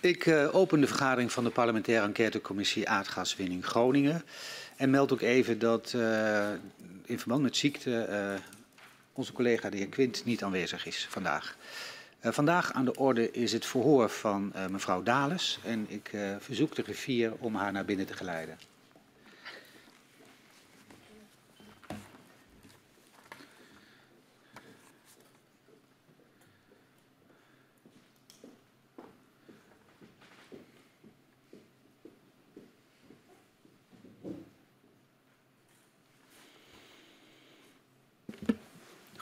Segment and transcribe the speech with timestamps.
[0.00, 4.24] Ik uh, open de vergadering van de parlementaire enquêtecommissie aardgaswinning Groningen.
[4.76, 6.50] En meld ook even dat uh,
[7.04, 8.40] in verband met ziekte uh,
[9.12, 11.56] onze collega de heer Quint niet aanwezig is vandaag.
[12.20, 15.58] vandaag aan de orde is het verhoor van mevrouw Dales.
[15.64, 18.71] En ik verzoek de griffier om haar naar binnen te geleiden.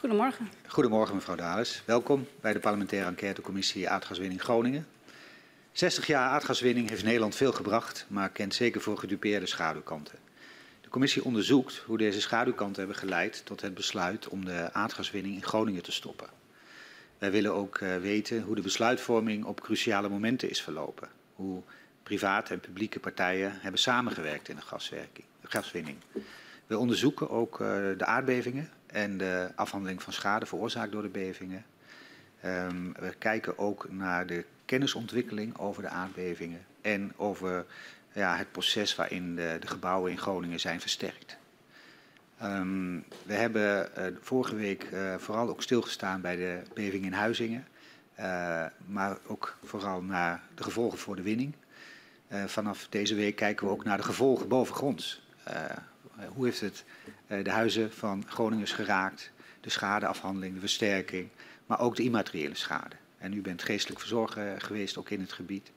[0.00, 0.48] Goedemorgen.
[0.66, 1.82] Goedemorgen mevrouw Dales.
[1.84, 4.86] Welkom bij de parlementaire enquêtecommissie aardgaswinning Groningen.
[5.72, 10.18] 60 jaar aardgaswinning heeft Nederland veel gebracht, maar kent zeker voor gedupeerde schaduwkanten.
[10.80, 15.42] De commissie onderzoekt hoe deze schaduwkanten hebben geleid tot het besluit om de aardgaswinning in
[15.42, 16.28] Groningen te stoppen.
[17.18, 21.08] Wij willen ook uh, weten hoe de besluitvorming op cruciale momenten is verlopen.
[21.34, 21.62] Hoe
[22.02, 25.96] private en publieke partijen hebben samengewerkt in de gaswinning.
[26.66, 31.64] We onderzoeken ook uh, de aardbevingen en de afhandeling van schade veroorzaakt door de bevingen.
[32.44, 37.66] Um, we kijken ook naar de kennisontwikkeling over de aardbevingen en over
[38.12, 41.36] ja, het proces waarin de, de, gebouwen in Groningen zijn versterkt.
[42.42, 47.66] Um, we hebben uh, vorige week uh, vooral ook stilgestaan bij de beving in Huizingen,
[48.18, 51.54] uh, maar ook vooral naar de gevolgen voor de winning.
[52.46, 55.22] vanaf deze week kijken we ook naar de gevolgen bovengronds.
[56.34, 61.28] hoe heeft het eh, de huizen van Groningers geraakt, de schadeafhandeling, de versterking,
[61.66, 62.96] maar ook de immateriële schade.
[63.18, 65.70] En u bent geestelijk verzorger geweest, ook in het gebied.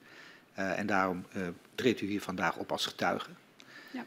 [0.60, 3.30] Uh, en daarom uh, treedt u hier vandaag op als getuige.
[3.92, 4.06] Ja.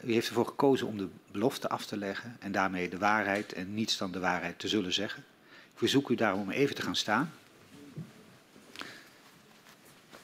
[0.00, 3.52] Uh, u heeft ervoor gekozen om de belofte af te leggen en daarmee de waarheid
[3.52, 5.24] en niets dan de waarheid te zullen zeggen.
[5.72, 7.32] Ik verzoek u daarom om even te gaan staan.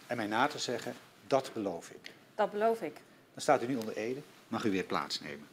[0.07, 0.95] En mij na te zeggen,
[1.27, 2.11] dat beloof ik.
[2.35, 2.95] Dat beloof ik.
[3.33, 4.21] Dan staat u nu onder Ede.
[4.49, 5.47] Mag u weer plaatsnemen.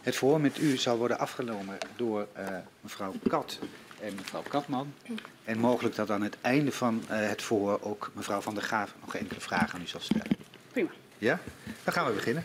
[0.00, 2.46] Het verhoor met u zal worden afgenomen door uh,
[2.80, 3.58] mevrouw Kat
[4.00, 4.94] en mevrouw Katman.
[5.44, 8.94] En mogelijk dat aan het einde van uh, het verhoor ook mevrouw Van der Graaf
[9.00, 10.36] nog enkele vragen aan u zal stellen.
[10.72, 10.90] Prima.
[11.18, 11.40] Ja?
[11.84, 12.44] Dan gaan we beginnen.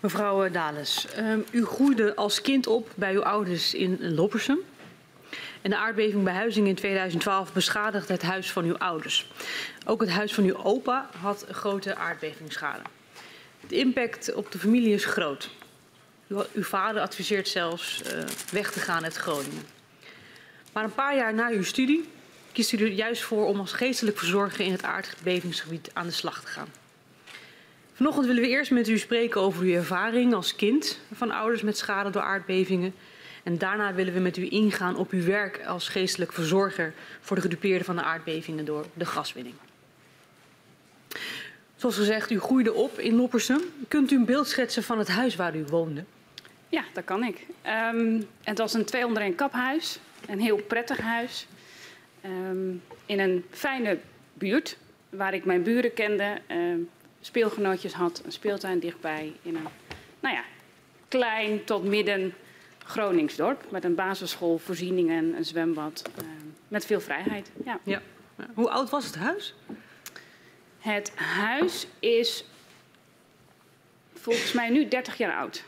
[0.00, 4.58] Mevrouw Dales, uh, u groeide als kind op bij uw ouders in Loppersum.
[5.62, 9.30] En de aardbeving bij Huizingen in 2012 beschadigde het huis van uw ouders.
[9.86, 12.82] Ook het huis van uw opa had grote aardbevingsschade.
[13.68, 15.50] De impact op de familie is groot.
[16.26, 19.62] Uw vader adviseert zelfs uh, weg te gaan uit Groningen.
[20.72, 22.08] Maar een paar jaar na uw studie
[22.52, 26.40] kiest u er juist voor om als geestelijk verzorger in het aardbevingsgebied aan de slag
[26.40, 26.68] te gaan.
[27.94, 31.78] Vanochtend willen we eerst met u spreken over uw ervaring als kind van ouders met
[31.78, 32.94] schade door aardbevingen.
[33.42, 37.42] En daarna willen we met u ingaan op uw werk als geestelijk verzorger voor de
[37.42, 39.54] gedupeerden van de aardbevingen door de gaswinning.
[41.76, 43.60] Zoals gezegd, u groeide op in Loppersum.
[43.88, 46.04] Kunt u een beeld schetsen van het huis waar u woonde?
[46.74, 47.46] Ja, dat kan ik.
[47.94, 49.98] Um, het was een 201 kaphuis.
[50.28, 51.46] Een heel prettig huis.
[52.24, 53.98] Um, in een fijne
[54.32, 54.76] buurt
[55.10, 56.38] waar ik mijn buren kende.
[56.48, 56.90] Um,
[57.20, 59.32] speelgenootjes had, een speeltuin dichtbij.
[59.42, 59.66] In een,
[60.20, 60.44] nou ja,
[61.08, 62.34] klein tot midden
[62.84, 63.70] Groningsdorp.
[63.70, 66.10] Met een basisschool, voorzieningen, een zwembad.
[66.68, 67.50] met veel vrijheid.
[67.64, 67.78] Ja.
[67.82, 68.02] ja.
[68.54, 69.54] Hoe oud was het huis?
[70.78, 72.44] Het huis is
[74.14, 75.64] volgens mij nu 30 jaar oud.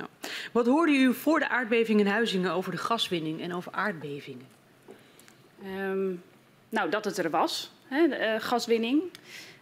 [0.00, 0.30] Ja.
[0.52, 4.46] Wat hoorde u voor de aardbeving in Huizingen over de gaswinning en over aardbevingen?
[5.64, 6.22] Um,
[6.68, 9.02] nou, dat het er was, hè, de uh, gaswinning.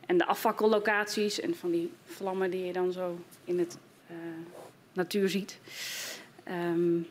[0.06, 3.78] En de afvakkellocaties en van die vlammen die je dan zo in het
[4.10, 4.16] uh,
[4.92, 5.58] natuur ziet.
[6.48, 7.06] Um,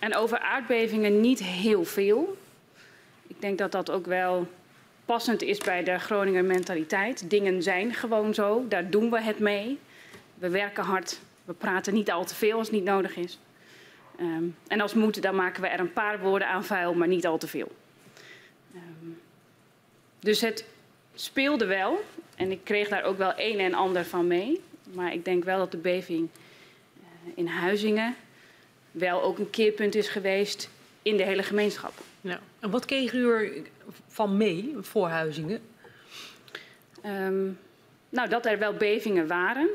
[0.00, 2.36] en over aardbevingen niet heel veel.
[3.26, 4.48] Ik denk dat dat ook wel
[5.04, 7.30] passend is bij de Groninger mentaliteit.
[7.30, 9.78] Dingen zijn gewoon zo, daar doen we het mee.
[10.34, 13.38] We werken hard, we praten niet al te veel als het niet nodig is.
[14.20, 17.26] Um, en als moet, dan maken we er een paar woorden aan vuil, maar niet
[17.26, 17.72] al te veel.
[18.74, 19.20] Um,
[20.18, 20.64] dus het
[21.14, 22.04] speelde wel.
[22.36, 24.60] En ik kreeg daar ook wel een en ander van mee.
[24.92, 26.28] Maar ik denk wel dat de beving
[26.98, 28.16] uh, in Huizingen
[28.90, 30.70] wel ook een keerpunt is geweest
[31.02, 31.92] in de hele gemeenschap.
[32.20, 32.40] Ja.
[32.58, 33.52] En wat kreeg u er
[34.06, 35.60] van mee voor Huizingen?
[37.06, 37.58] Um,
[38.08, 39.68] nou, dat er wel bevingen waren.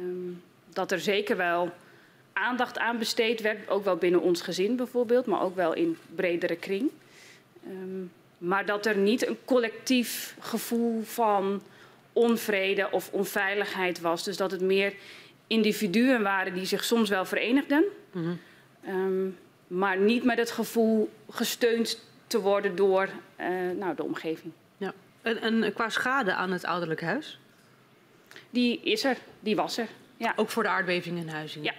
[0.00, 0.42] Um,
[0.78, 1.70] dat er zeker wel
[2.32, 6.56] aandacht aan besteed werd, ook wel binnen ons gezin bijvoorbeeld, maar ook wel in bredere
[6.56, 6.90] kring.
[7.66, 11.62] Um, maar dat er niet een collectief gevoel van
[12.12, 14.24] onvrede of onveiligheid was.
[14.24, 14.94] Dus dat het meer
[15.46, 18.38] individuen waren die zich soms wel verenigden, mm -hmm.
[18.94, 23.08] um, maar niet met het gevoel gesteund te worden door
[23.40, 23.46] uh,
[23.78, 24.52] nou, de omgeving.
[24.76, 24.92] Ja.
[25.22, 27.38] En, en, qua schade aan het ouderlijk huis?
[28.50, 29.88] Die is er, die was er.
[30.18, 30.32] Ja.
[30.36, 31.74] Ook voor de aardbeving in Huizingen?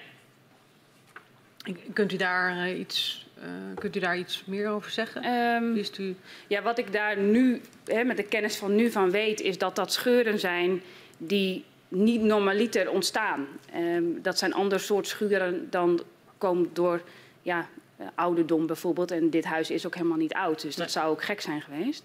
[1.64, 1.74] Ja.
[1.94, 3.46] Kunt u daar uh, iets uh,
[3.76, 5.26] kunt u daar iets meer over zeggen?
[5.26, 6.16] Um, u...
[6.48, 9.76] Ja, wat ik daar nu, hè, met de kennis van nu van weet, is dat
[9.76, 10.82] dat scheuren zijn
[11.18, 13.48] die niet normaliter ontstaan.
[13.76, 16.02] Um, dat zijn ander soort schuren dan
[16.38, 17.02] komt door
[17.42, 17.68] ja,
[18.16, 19.12] ouderdom bijvoorbeeld.
[19.12, 22.04] En dit huis is ook helemaal niet oud, dus dat zou ook gek zijn geweest.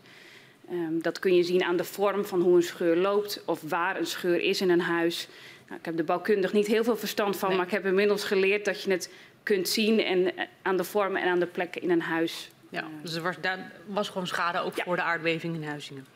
[0.70, 3.96] Um, dat kun je zien aan de vorm van hoe een scheur loopt of waar
[3.96, 5.28] een scheur is in een huis.
[5.74, 7.56] Nou, ik heb er bouwkundig niet heel veel verstand van, nee.
[7.56, 9.10] maar ik heb inmiddels geleerd dat je het
[9.42, 12.50] kunt zien en, eh, aan de vorm en aan de plekken in een huis.
[12.68, 14.84] Ja, eh, dus er was, daar was gewoon schade ook ja.
[14.84, 16.06] voor de aardbeving in Huizingen.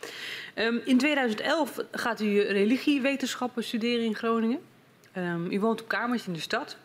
[0.55, 4.61] Um, in 2011 gaat u religiewetenschappen studeren in Groningen.
[5.17, 6.77] Um, u woont op kamers in de stad.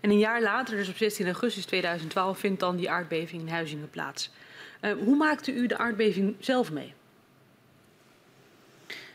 [0.00, 3.90] En een jaar later, dus op 16 augustus 2012, vindt dan die aardbeving in Huizingen
[3.90, 4.30] plaats.
[4.80, 6.94] Uh, hoe maakte u de aardbeving zelf mee?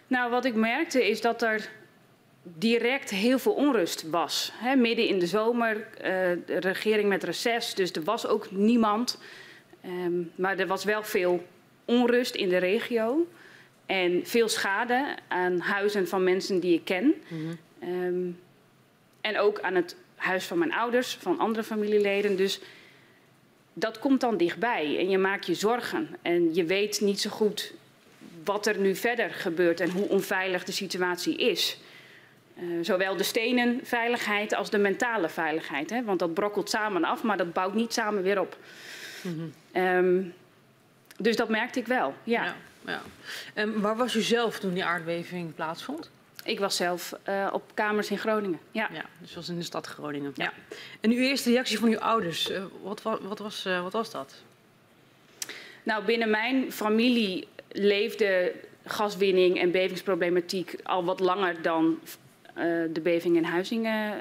[0.07, 1.69] Nou, wat ik merkte is dat er
[2.43, 4.51] direct heel veel onrust was.
[4.53, 6.05] He, midden in de zomer, uh,
[6.45, 9.17] de regering met reces, dus er was ook niemand.
[9.85, 11.45] Um, maar er was wel veel
[11.85, 13.27] onrust in de regio.
[13.85, 17.13] En veel schade aan huizen van mensen die ik ken.
[17.27, 17.89] Mm -hmm.
[17.89, 18.39] um,
[19.21, 22.37] en ook aan het huis van mijn ouders, van andere familieleden.
[22.37, 22.59] Dus
[23.73, 24.97] dat komt dan dichtbij.
[24.97, 26.07] En je maakt je zorgen.
[26.21, 27.73] En je weet niet zo goed
[28.43, 31.77] wat er nu verder gebeurt en hoe onveilig de situatie is.
[32.59, 35.89] Uh, zowel de stenen veiligheid als de mentale veiligheid.
[35.89, 36.03] Hè?
[36.03, 38.57] Want dat brokkelt samen af, maar dat bouwt niet samen weer op.
[39.21, 39.81] Mm -hmm.
[39.81, 40.33] um,
[41.17, 42.43] dus dat merkte ik wel, ja.
[42.43, 42.55] ja,
[42.85, 43.01] ja.
[43.53, 46.09] En waar was u zelf toen die aardbeving plaatsvond?
[46.43, 48.59] Ik was zelf uh, op kamers in Groningen.
[48.71, 48.89] Ja.
[48.93, 50.31] ja, dus was in de stad Groningen.
[50.35, 50.53] Ja.
[50.99, 54.11] En uw eerste reactie van uw ouders, uh, wat, wat, wat, was, uh, wat was
[54.11, 54.35] dat?
[55.83, 58.53] Nou, binnen mijn familie leefde
[58.85, 61.99] gaswinning en bevingsproblematiek al wat langer dan
[62.93, 64.15] de beving in Huizingen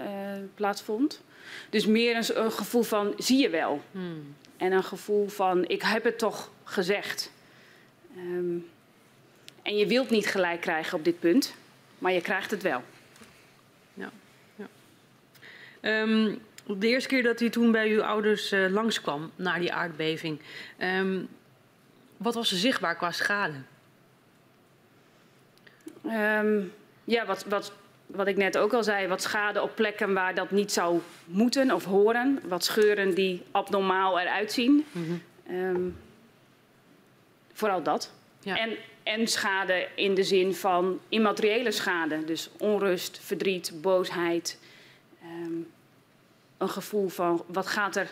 [0.54, 1.22] plaatsvond.
[1.70, 3.82] Dus meer een, een, gevoel van zie je wel.
[3.92, 4.34] Hmm.
[4.56, 7.32] En een gevoel van ik heb het toch gezegd.
[8.16, 8.68] Um,
[9.62, 11.54] en je wilt niet gelijk krijgen op dit punt.
[11.98, 12.82] Maar je krijgt het wel.
[13.94, 14.10] Ja.
[14.56, 14.68] ja.
[16.02, 20.40] Um, de eerste keer dat u toen bij uw ouders uh, langskwam naar die aardbeving,
[20.78, 21.28] um,
[22.16, 23.54] wat was er zichtbaar qua schade?
[27.04, 27.72] Ja, wat, wat,
[28.14, 31.72] wat ik net ook al zei, wat schade op plekken waar dat niet zou moeten
[31.72, 32.40] of horen.
[32.44, 34.84] Wat scheuren die abnormaal eruit zien.
[34.92, 35.96] Mm -hmm.
[37.52, 38.12] vooral dat.
[38.40, 38.58] Ja.
[38.58, 42.24] En en schade in de zin van immateriële schade.
[42.24, 44.58] Dus onrust, verdriet, boosheid.
[45.24, 45.70] Um,
[46.58, 48.10] een gevoel van wat gaat er,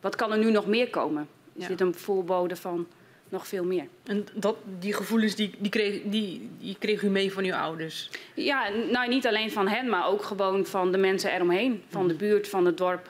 [0.00, 1.28] wat kan er nu nog meer komen?
[1.54, 1.66] Er ja.
[1.66, 2.86] zit een voorbode van
[3.34, 3.86] nog veel meer.
[4.04, 8.10] En dat, die gevoelens die, die, kreeg, die, die kreeg u mee van uw ouders?
[8.34, 11.82] Ja, nou niet alleen van hen, maar ook gewoon van de mensen eromheen.
[11.88, 13.08] Van de buurt, van het dorp,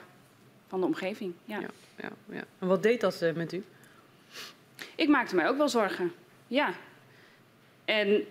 [0.67, 1.33] van de omgeving.
[1.45, 1.59] Ja.
[1.59, 2.43] Ja, ja, ja.
[2.59, 3.63] En wat deed dat uh, met u?
[4.95, 6.13] Ik maakte mij ook wel zorgen.
[6.47, 6.73] Ja.
[7.85, 8.23] En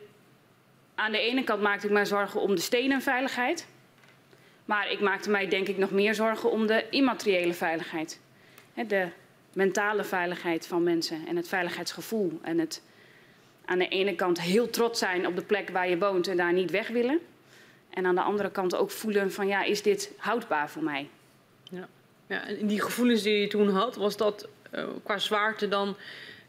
[0.95, 3.67] aan de ene kant maakte ik mij zorgen om de stenenveiligheid.
[4.65, 8.21] Maar ik maakte mij denk ik nog meer zorgen om de immateriële veiligheid.
[8.87, 9.09] De
[9.55, 12.39] mentale veiligheid van mensen en het veiligheidsgevoel.
[12.43, 12.83] En het
[13.65, 16.53] aan de ene kant heel trots zijn op de plek waar je woont en daar
[16.53, 17.21] niet weg willen.
[17.91, 21.09] En aan de andere kant ook voelen van ja, is dit houdbaar voor mij?
[21.63, 21.89] Ja,
[22.27, 25.97] ja en die gevoelens die je toen had, was dat uh, qua zwaarte dan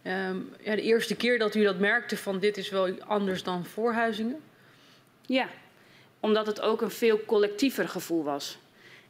[0.08, 3.66] Um, ja, de eerste keer dat u dat merkte van dit is wel anders dan
[3.66, 4.42] voorhuizingen?
[5.22, 5.50] Ja,
[6.20, 8.58] omdat het ook een veel collectiever gevoel was.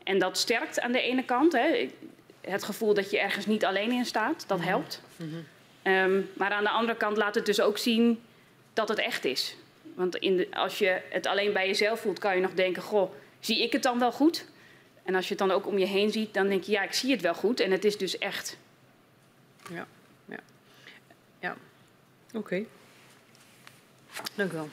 [0.03, 1.53] En dat sterkt aan de ene kant.
[1.53, 1.89] Hè,
[2.47, 4.67] het gevoel dat je ergens niet alleen in staat, dat mhm.
[4.67, 5.01] helpt.
[5.17, 5.45] -hmm.
[5.83, 8.21] um, maar aan de andere kant laat het dus ook zien
[8.73, 9.55] dat het echt is.
[9.93, 13.11] Want in de, als je het alleen bij jezelf voelt, kan je nog denken: Goh,
[13.39, 14.45] zie ik het dan wel goed?
[15.03, 16.93] En als je het dan ook om je heen ziet, dan denk je: Ja, ik
[16.93, 18.57] zie het wel goed en het is dus echt.
[19.69, 19.87] Ja.
[21.45, 21.55] Ja,
[22.27, 22.37] oké.
[22.37, 22.67] Okay.
[24.35, 24.69] Dank u wel.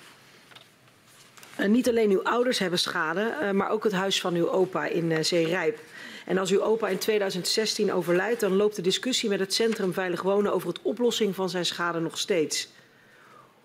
[1.63, 4.87] Uh, niet alleen uw ouders hebben schade, uh, maar ook het huis van uw opa
[4.87, 5.81] in uh, Zeerijp.
[6.27, 10.23] En als uw opa in 2016 overlijdt, dan loopt de discussie met het Centrum Veilig
[10.23, 12.69] Wonen over het oplossing van zijn schade nog steeds.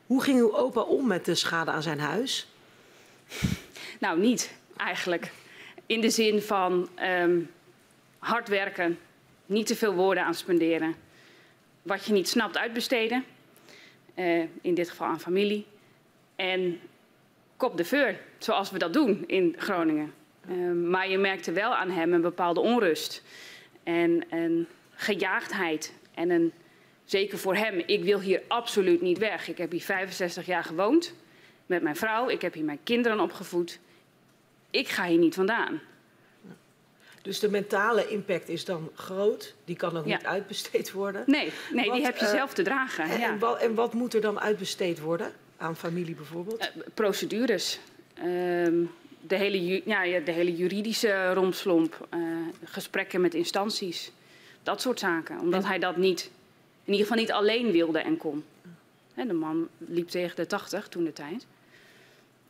[0.06, 2.48] Hoe ging uw opa om met de schade aan zijn huis?
[4.00, 5.32] Nou, niet eigenlijk.
[5.86, 6.89] In de zin van
[7.22, 7.50] um,
[8.18, 9.00] hard werken,
[9.46, 10.96] niet te veel woorden aan spenderen
[11.82, 13.25] wat je niet snapt uitbesteden.
[14.62, 15.66] In dit geval aan familie.
[16.36, 16.80] En
[17.58, 20.14] kop de veur, zoals we dat doen in Groningen.
[20.50, 23.24] Uh, maar je merkte wel aan hem een bepaalde onrust.
[23.84, 25.94] En een gejaagdheid.
[26.14, 26.52] En een
[27.06, 29.48] zeker voor hem, ik wil hier absoluut niet weg.
[29.48, 31.14] Ik heb hier 65 jaar gewoond
[31.66, 33.80] met mijn vrouw, ik heb hier mijn kinderen opgevoed.
[34.72, 35.82] Ik ga hier niet vandaan.
[37.22, 39.56] Dus de mentale impact is dan groot.
[39.66, 40.18] Die kan ook Ja.
[40.18, 41.24] niet uitbesteed worden.
[41.26, 43.04] Nee, nee Wat, die heb je eh, zelf te dragen.
[43.04, 43.30] En, ja.
[43.30, 45.32] en, wat, en wat moet er dan uitbesteed worden?
[45.58, 46.58] Aan familie bijvoorbeeld?
[46.58, 47.80] Eh, procedures.
[48.14, 48.84] Ehm,
[49.22, 52.08] de, hele, ja, ja, de hele juridische romslomp.
[52.10, 52.20] eh,
[52.64, 54.12] gesprekken met instanties.
[54.64, 55.40] Dat soort zaken.
[55.40, 56.30] Omdat hij dat niet,
[56.84, 58.44] in ieder geval niet alleen wilde en kon.
[59.14, 61.46] De man liep tegen de 80 toen de tijd.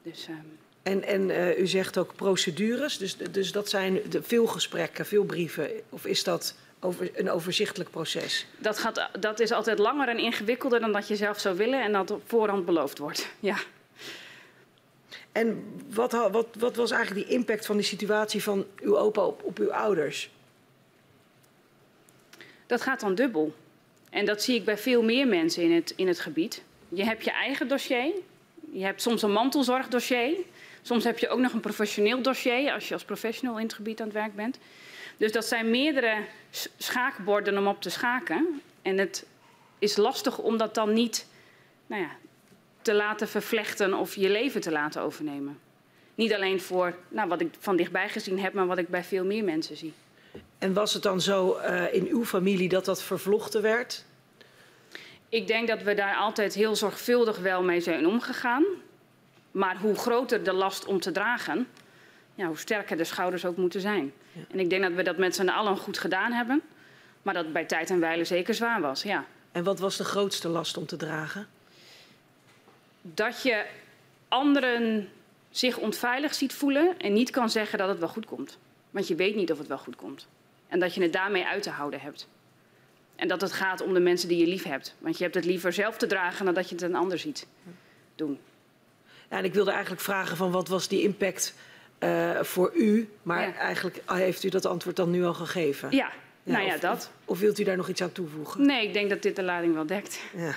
[0.04, 0.38] Dus ehm,
[0.84, 2.98] En, en eh, u zegt ook procedures.
[2.98, 5.70] Dus, dus dat zijn de, veel gesprekken, veel brieven.
[5.90, 8.46] Of is dat over, een overzichtelijk proces?
[8.58, 11.92] dat, gaat, dat is altijd langer en ingewikkelder dan dat je zelf zou willen en
[11.92, 13.28] dat op voorhand beloofd wordt.
[13.40, 13.58] Ja.
[15.32, 19.44] En wat, wat, wat was eigenlijk die impact van die situatie van uw opa op,
[19.44, 20.30] op uw ouders?
[22.66, 23.54] Dat gaat dan dubbel.
[24.10, 26.64] En dat zie ik bij veel meer mensen in het, in het gebied.
[26.90, 28.12] Je hebt je eigen dossier.
[28.72, 30.36] Je hebt soms een mantelzorgdossier.
[30.82, 34.00] Soms heb je ook nog een professioneel dossier als je als professional in het gebied
[34.00, 34.60] aan het werk bent.
[35.18, 36.16] Dus dat zijn meerdere
[36.78, 38.62] schaakborden om op te schaken.
[38.82, 39.26] En het
[39.80, 41.28] is lastig om dat dan niet
[41.88, 42.10] nou ja,
[42.82, 45.60] te laten vervlechten of je leven te laten overnemen.
[46.16, 49.26] Niet alleen voor nou, wat ik van dichtbij gezien heb, maar wat ik bij veel
[49.26, 49.94] meer mensen zie.
[50.58, 54.06] En was het dan zo eh, in uw familie dat dat vervlochten werd?
[55.30, 58.66] Ik denk dat we daar altijd heel zorgvuldig wel mee zijn omgegaan.
[59.52, 61.68] Maar hoe groter de last om te dragen,
[62.36, 64.14] ja, hoe sterker de schouders ook moeten zijn.
[64.52, 66.62] En ik denk dat we dat met z'n allen goed gedaan hebben.
[67.22, 69.26] Maar dat het bij tijd en wijle zeker zwaar was, ja.
[69.52, 71.48] En wat was de grootste last om te dragen?
[73.02, 73.66] Dat je
[74.28, 75.10] anderen
[75.50, 78.58] zich ontveilig ziet voelen en niet kan zeggen dat het wel goed komt.
[78.92, 80.28] Want je weet niet of het wel goed komt.
[80.68, 82.28] En dat je het daarmee uit te houden hebt.
[83.16, 84.96] En dat het gaat om de mensen die je lief hebt.
[85.00, 87.48] Want je hebt het liever zelf te dragen dan dat je het een ander ziet
[88.16, 88.40] doen.
[89.30, 91.54] Ja, en ik wilde eigenlijk vragen van wat was die impact
[92.00, 93.10] eh, voor u?
[93.24, 93.54] Maar Ja.
[93.56, 95.92] eigenlijk heeft u dat antwoord dan nu al gegeven.
[95.92, 96.12] Ja,
[96.44, 97.12] nou ja, of- dat.
[97.26, 98.66] Of wilt u daar nog iets aan toevoegen?
[98.66, 100.20] Nee, ik denk dat dit de lading wel dekt.
[100.36, 100.56] Ja.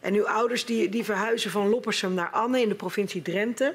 [0.00, 3.74] En uw ouders die, die verhuizen van Loppersum naar Anne in de provincie Drenthe.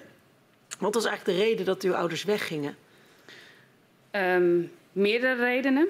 [0.79, 2.75] Wat was eigenlijk de reden dat uw ouders weggingen?
[4.11, 5.87] Ehm, meerdere redenen.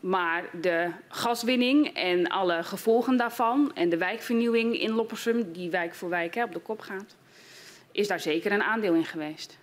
[0.00, 6.08] Maar de gaswinning en alle gevolgen daarvan en de wijkvernieuwing in Loppersum, die wijk voor
[6.08, 7.14] wijk hè, op de kop gaat,
[7.92, 9.58] is daar zeker een aandeel in geweest.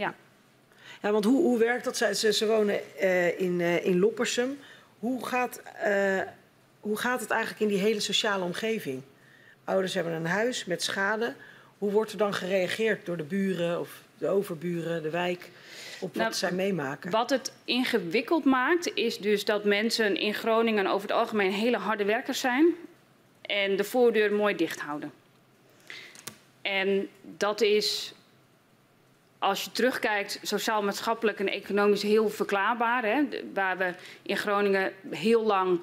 [0.00, 0.14] Ja.
[1.02, 1.96] Ja, want hoe, hoe werkt dat?
[1.96, 4.58] Ze, ze, ze wonen eh, in, eh, in Loppersum.
[4.98, 6.20] Hoe gaat, eh,
[6.80, 9.02] hoe gaat het eigenlijk in die hele sociale omgeving?
[9.64, 11.34] Ouders hebben een huis met schade.
[11.78, 15.50] Hoe wordt er dan gereageerd door de buren of de overburen, de wijk,
[16.00, 17.10] op wat Nou, zij meemaken?
[17.10, 22.04] Wat het ingewikkeld maakt, is dus dat mensen in Groningen over het algemeen hele harde
[22.04, 22.74] werkers zijn
[23.42, 25.12] en de voordeur mooi dicht houden.
[26.62, 28.14] En dat is,
[29.40, 33.04] als je terugkijkt, sociaal-maatschappelijk en economisch heel verklaarbaar.
[33.04, 33.28] Hè?
[33.54, 35.80] Waar we in Groningen heel lang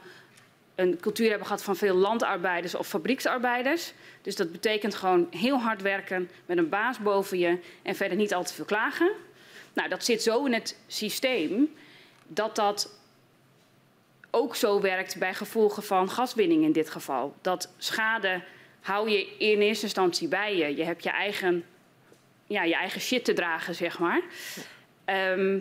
[0.75, 3.93] een cultuur hebben gehad van veel landarbeiders of fabrieksarbeiders.
[4.21, 8.33] Dus dat betekent gewoon heel hard werken met een baas boven je en verder niet
[8.33, 9.11] al te veel klagen.
[9.73, 11.75] Nou, dat zit zo in het systeem
[12.27, 12.99] dat dat
[14.31, 17.35] ook zo werkt bij gevolgen van gaswinning in dit geval.
[17.41, 18.41] Dat schade
[18.81, 20.75] hou je in eerste instantie bij je.
[20.75, 21.63] Je hebt je eigen,
[22.47, 24.21] ja, je eigen shit te dragen, zeg maar.
[25.05, 25.59] Ehm,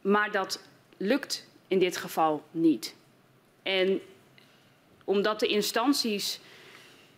[0.00, 0.62] maar dat
[0.96, 2.94] lukt in dit geval niet.
[3.62, 4.00] En
[5.04, 6.40] omdat de instanties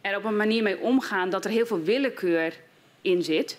[0.01, 2.55] er op een manier mee omgaan dat er heel veel willekeur
[3.01, 3.59] in zit,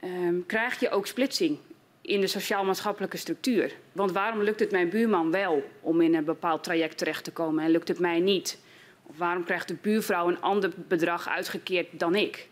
[0.00, 1.58] ehm, krijg je ook splitsing
[2.00, 3.72] in de sociaal-maatschappelijke structuur.
[3.92, 7.64] Want waarom lukt het mijn buurman wel om in een bepaald traject terecht te komen
[7.64, 8.58] en lukt het mij niet?
[9.02, 12.48] Of waarom krijgt de buurvrouw een ander bedrag uitgekeerd dan ik?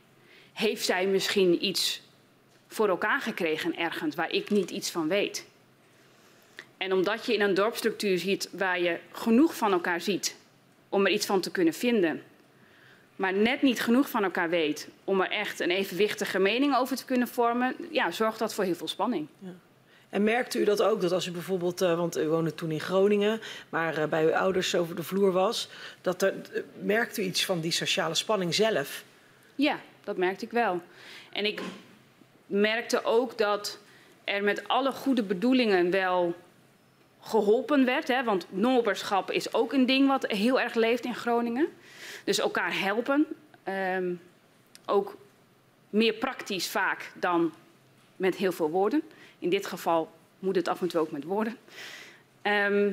[0.54, 2.02] Heeft zij misschien iets
[2.68, 5.46] voor elkaar gekregen ergens waar ik niet iets van weet?
[6.76, 10.36] En omdat je in een dorpsstructuur ziet waar je genoeg van elkaar ziet
[10.88, 12.22] om er iets van te kunnen vinden,
[13.16, 17.04] maar net niet genoeg van elkaar weet om er echt een evenwichtige mening over te
[17.04, 19.26] kunnen vormen, ja, zorgt dat voor heel veel spanning.
[20.08, 22.80] En merkte u dat ook, dat als u bijvoorbeeld, eh, want u woonde toen in
[22.80, 25.68] Groningen, maar eh, bij uw ouders over de vloer was,
[26.00, 29.04] dat er, eh, merkte u iets van die sociale spanning zelf?
[29.54, 30.82] Ja, dat merkte ik wel.
[31.32, 31.60] En ik
[32.46, 33.78] merkte ook dat
[34.24, 36.34] er met alle goede bedoelingen wel
[37.20, 38.08] geholpen werd.
[38.08, 41.68] Hè, want noberschap is ook een ding wat heel erg leeft in Groningen.
[42.24, 43.26] Dus elkaar helpen.
[43.62, 44.14] ehm,
[44.86, 45.16] ook
[45.90, 47.52] meer praktisch vaak dan
[48.16, 49.02] met heel veel woorden.
[49.38, 51.56] In dit geval moet het af en toe ook met woorden.
[52.42, 52.92] Ehm,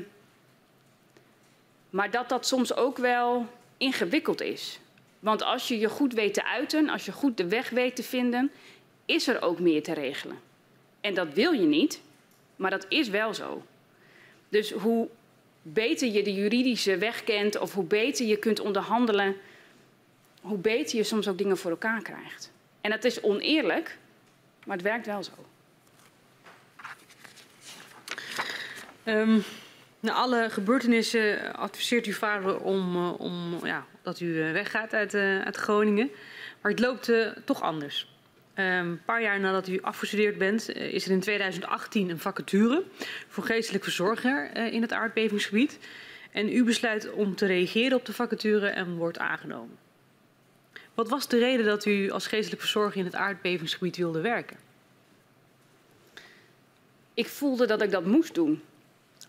[1.89, 4.79] Maar dat dat soms ook wel ingewikkeld is.
[5.21, 8.03] Want als je je goed weet te uiten, als je goed de weg weet te
[8.03, 8.51] vinden,
[9.05, 10.39] is er ook meer te regelen.
[11.01, 12.01] En dat wil je niet,
[12.55, 13.65] maar dat is wel zo.
[14.49, 15.07] Dus hoe
[15.61, 19.35] beter je de juridische weg kent of hoe beter je kunt onderhandelen,
[20.41, 22.51] hoe beter je soms ook dingen voor elkaar krijgt.
[22.81, 23.97] En dat is oneerlijk,
[24.65, 25.31] maar het werkt wel zo.
[29.05, 29.43] Um,
[30.01, 35.13] na alle gebeurtenissen adviseert uw vader om, uh, om ja, dat u uh, weggaat uit,
[35.13, 36.09] uh, uit Groningen.
[36.61, 37.11] Maar het loopt
[37.45, 38.09] toch anders.
[38.55, 42.83] Um, een paar jaar nadat u afgestudeerd bent, is er in 2018 een vacature
[43.27, 45.79] voor geestelijk verzorger in het aardbevingsgebied.
[46.31, 49.77] En u besluit om te reageren op de vacature en wordt aangenomen.
[50.93, 54.57] Wat was de reden dat u als geestelijk verzorger in het aardbevingsgebied wilde werken?
[57.13, 58.61] Ik voelde dat ik dat moest doen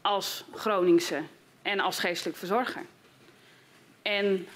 [0.03, 1.23] als Groningse
[1.63, 2.83] en als geestelijk verzorger.
[4.03, 4.47] En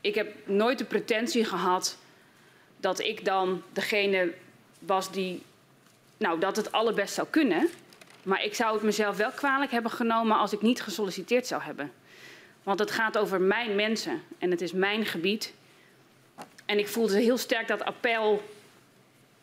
[0.00, 1.98] ik heb nooit de pretentie gehad
[2.76, 4.32] dat ik dan degene
[4.78, 5.42] was die,
[6.16, 7.68] nou, dat het allerbest zou kunnen.
[8.22, 11.92] Maar ik zou het mezelf wel kwalijk hebben genomen als ik niet gesolliciteerd zou hebben.
[12.62, 15.54] Want het gaat over mijn mensen en het is mijn gebied.
[16.66, 18.42] En ik voelde heel sterk dat appel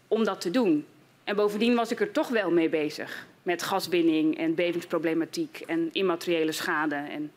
[0.07, 0.85] om dat te doen.
[1.23, 3.25] En bovendien was ik er toch wel mee bezig.
[3.45, 7.31] Met gaswinning en bevingsproblematiek en immateriële schade en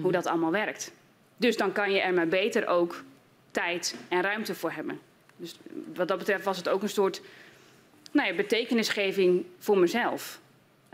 [0.00, 0.92] hoe dat allemaal werkt.
[1.36, 3.04] Dus dan kan je er maar beter ook
[3.50, 5.00] tijd en ruimte voor hebben.
[5.36, 5.56] Dus
[5.94, 7.20] wat dat betreft was het ook een soort
[8.12, 10.40] nou ja, betekenisgeving voor mezelf.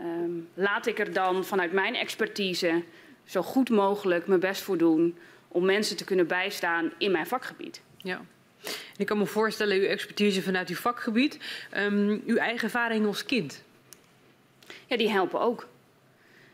[0.01, 2.83] Um, laat ik er dan vanuit mijn expertise
[3.23, 7.81] zo goed mogelijk mijn best voor doen om mensen te kunnen bijstaan in mijn vakgebied.
[7.97, 8.21] Ja.
[8.97, 11.39] Ik kan me voorstellen, uw expertise vanuit uw vakgebied,
[11.77, 13.63] um, uw eigen ervaring als kind.
[14.87, 15.67] Ja, die helpen ook.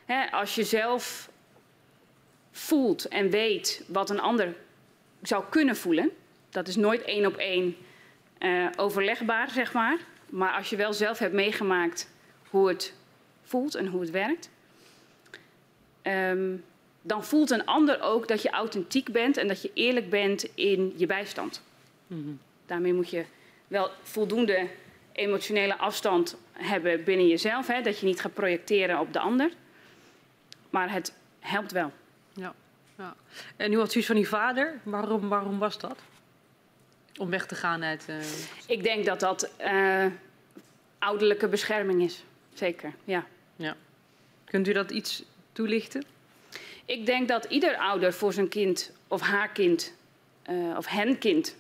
[0.06, 1.30] He, als je zelf
[2.52, 4.56] voelt en weet wat een ander
[5.22, 6.10] zou kunnen voelen,
[6.50, 7.76] dat is nooit één op één
[8.40, 9.98] uh, overlegbaar, zeg maar.
[10.30, 12.10] Maar als je wel zelf hebt meegemaakt
[12.50, 12.94] hoe het
[13.44, 14.50] voelt en hoe het werkt,
[16.04, 16.64] um,
[17.02, 20.94] dan voelt een ander ook dat je authentiek bent en dat je eerlijk bent in
[20.96, 21.62] je bijstand.
[22.08, 22.40] Mm -hmm.
[22.66, 23.26] Daarmee moet je
[23.68, 24.68] wel voldoende
[25.20, 29.52] emotionele afstand hebben binnen jezelf, hè, dat je niet gaat projecteren op de ander.
[30.70, 31.92] Maar het helpt wel.
[32.34, 32.54] Ja,
[32.98, 33.16] ja.
[33.56, 36.00] En uw advies van uw vader, waarom, waarom was dat?
[37.18, 38.06] Om weg te gaan uit.
[38.10, 38.16] Uh...
[38.68, 40.06] Ik denk dat dat uh,
[41.00, 42.24] ouderlijke bescherming is.
[42.54, 43.26] Zeker, ja.
[43.56, 43.76] ja.
[44.46, 46.04] Kunt u dat iets toelichten?
[46.86, 49.94] Ik denk dat ieder ouder voor zijn kind of haar kind
[50.50, 51.56] uh, of hen kind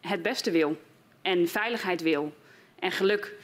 [0.00, 0.80] het beste wil.
[1.22, 2.34] En veiligheid wil.
[2.84, 3.34] En geluk.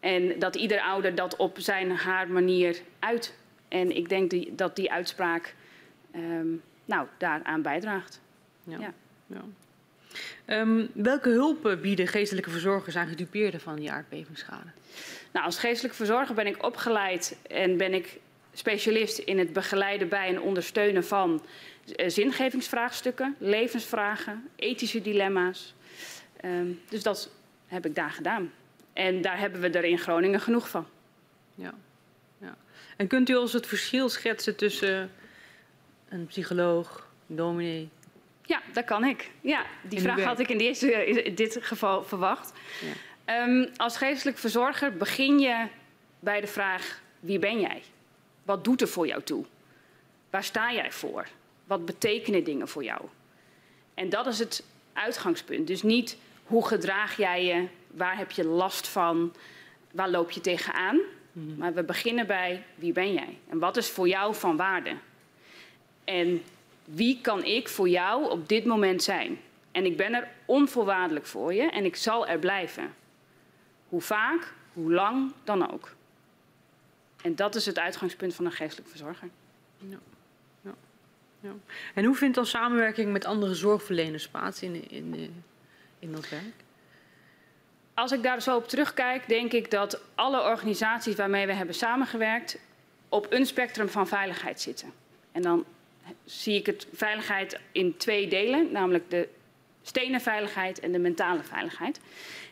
[0.00, 3.34] En dat ieder ouder dat op zijn haar manier uit.
[3.68, 5.54] En ik denk die, dat die uitspraak
[6.14, 8.20] um, nou, daaraan bijdraagt.
[8.64, 8.78] Ja.
[8.78, 8.92] ja.
[9.26, 9.42] ja.
[10.60, 14.70] Um, welke hulpen bieden geestelijke verzorgers aan gedupeerden van die aardbevingsschade?
[15.32, 18.18] Nou, als geestelijke verzorger ben ik opgeleid en ben ik
[18.52, 21.42] specialist in het begeleiden bij en ondersteunen van
[21.96, 25.74] uh, zingevingsvraagstukken, levensvragen, ethische dilemma's.
[26.44, 27.30] Um, dus dat
[27.66, 28.52] heb ik daar gedaan.
[28.92, 30.86] En daar hebben we er in Groningen genoeg van.
[31.54, 31.74] Ja.
[32.38, 32.56] ja.
[32.96, 35.10] En kunt u ons het verschil schetsen tussen
[36.08, 37.88] een psycholoog, een dominee?
[38.42, 39.30] Ja, dat kan ik.
[39.40, 42.52] Ja, die vraag had ik in, eerste, in dit geval verwacht.
[43.26, 43.46] Ja.
[43.46, 45.66] Um, als geestelijk verzorger begin je
[46.18, 47.82] bij de vraag: wie ben jij?
[48.42, 49.44] Wat doet er voor jou toe?
[50.30, 51.26] Waar sta jij voor?
[51.64, 53.00] Wat betekenen dingen voor jou?
[53.94, 55.66] En dat is het uitgangspunt.
[55.66, 59.34] Dus niet hoe gedraag jij je, waar heb je last van,
[59.92, 61.00] waar loop je tegenaan.
[61.32, 61.56] Mm.
[61.56, 64.96] Maar we beginnen bij wie ben jij en wat is voor jou van waarde?
[66.04, 66.42] En
[66.84, 69.38] wie kan ik voor jou op dit moment zijn?
[69.70, 72.94] En ik ben er onvoorwaardelijk voor je en ik zal er blijven.
[73.88, 75.94] Hoe vaak, hoe lang dan ook.
[77.22, 79.28] En dat is het uitgangspunt van een geestelijk verzorger.
[79.78, 79.98] Ja.
[80.60, 80.74] Ja.
[81.40, 81.52] Ja.
[81.94, 85.44] En hoe vindt dan samenwerking met andere zorgverleners plaats in, in,
[85.98, 86.54] in dat werk?
[87.94, 92.58] Als ik daar zo op terugkijk, denk ik dat alle organisaties waarmee we hebben samengewerkt
[93.08, 94.92] op een spectrum van veiligheid zitten.
[95.32, 95.64] En dan
[96.24, 99.28] zie ik het veiligheid in twee delen, namelijk de
[99.82, 102.00] stenen veiligheid en de mentale veiligheid.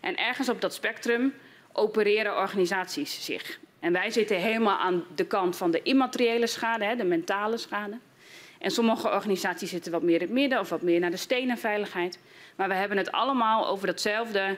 [0.01, 1.35] En ergens op dat spectrum
[1.73, 3.59] opereren organisaties zich.
[3.81, 7.99] En wij zitten helemaal aan de kant van de immateriële schade, hè, de mentale schade.
[8.59, 11.59] En sommige organisaties zitten wat meer in het midden of wat meer naar de stenen
[11.59, 12.19] veiligheid.
[12.57, 14.57] Maar we hebben het allemaal over datzelfde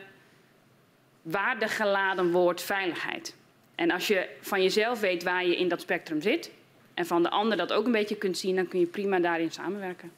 [1.23, 3.35] waardegeladen woord veiligheid.
[3.75, 6.51] En als je van jezelf weet waar je in dat spectrum zit,
[6.95, 9.51] en van de ander dat ook een beetje kunt zien, dan kun je prima daarin
[9.51, 10.13] samenwerken.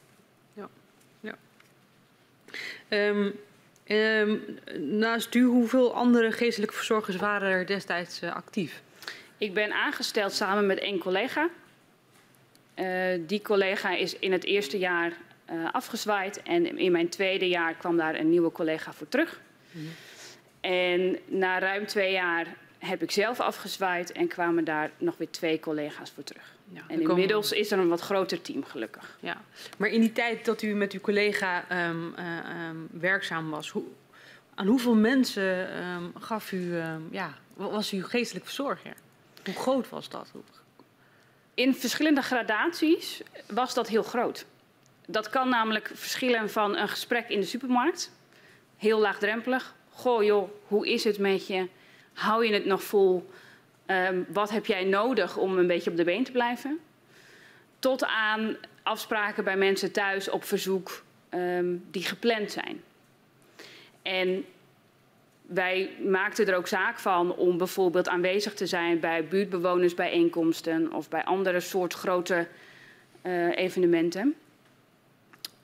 [2.89, 3.39] Um,
[3.87, 4.43] um,
[4.77, 8.81] naast u, hoeveel andere geestelijke verzorgers waren er destijds uh, actief?
[9.37, 11.49] Ik ben aangesteld samen met één collega.
[12.75, 15.13] Uh, die collega is in het eerste jaar
[15.51, 19.39] uh, afgezwaaid en in mijn tweede jaar kwam daar een nieuwe collega voor terug.
[19.71, 19.91] Mm -hmm.
[20.65, 22.47] En na ruim twee jaar
[22.77, 26.53] heb ik zelf afgezwaaid en kwamen daar nog weer twee collega's voor terug.
[26.69, 29.17] Ja, en inmiddels is er een wat groter team, gelukkig.
[29.19, 29.41] Ja.
[29.77, 33.83] Maar in die tijd dat u met uw collega um, uh, um, werkzaam was, hoe,
[34.55, 36.75] aan hoeveel mensen um, gaf u,
[37.11, 38.93] ja, was u geestelijk verzorger?
[39.43, 40.31] Hoe groot was dat?
[41.53, 44.45] In verschillende gradaties was dat heel groot.
[45.07, 48.11] Dat kan namelijk verschillen van een gesprek in de supermarkt,
[48.77, 49.75] heel laagdrempelig.
[49.95, 51.67] Goh joh, hoe is het met je?
[52.13, 53.29] Hou je het nog vol?
[53.87, 56.79] Um, wat heb jij nodig om een beetje op de been te blijven?
[57.79, 62.83] Tot aan afspraken bij mensen thuis op verzoek um, die gepland zijn.
[64.01, 64.45] En
[65.41, 71.23] wij maakten er ook zaak van om bijvoorbeeld aanwezig te zijn bij buurtbewonersbijeenkomsten of bij
[71.23, 72.47] andere soort grote
[73.23, 74.35] uh, evenementen.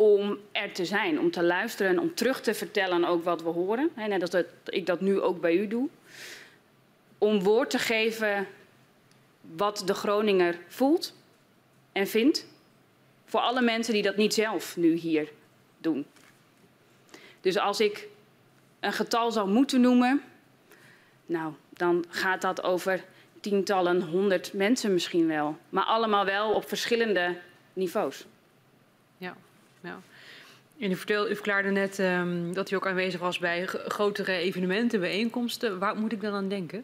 [0.01, 3.91] Om er te zijn, om te luisteren, om terug te vertellen ook wat we horen.
[3.95, 5.89] Net als dat ik dat nu ook bij u doe
[7.21, 8.47] om woord te geven
[9.41, 11.15] wat de Groninger voelt
[11.91, 12.47] en vindt.
[13.25, 15.31] Voor alle mensen die dat niet zelf nu hier
[15.77, 16.05] doen.
[17.41, 18.07] Dus als ik
[18.79, 20.21] een getal zou moeten noemen,
[21.25, 23.03] nou, dan gaat dat over
[23.39, 25.57] tientallen, honderd mensen misschien wel.
[25.69, 27.37] Maar allemaal wel op verschillende
[27.73, 28.25] niveaus.
[29.17, 29.35] Ja,
[29.81, 29.99] ja.
[30.79, 34.99] En u, vertelde, u verklaarde net um, dat u ook aanwezig was bij grotere evenementen,
[34.99, 35.79] bijeenkomsten.
[35.79, 36.83] Waar moet ik dan aan denken?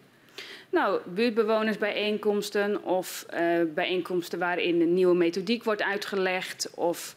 [0.69, 3.39] Nou, buurtbewonersbijeenkomsten of uh,
[3.73, 7.15] bijeenkomsten waarin een nieuwe methodiek wordt uitgelegd of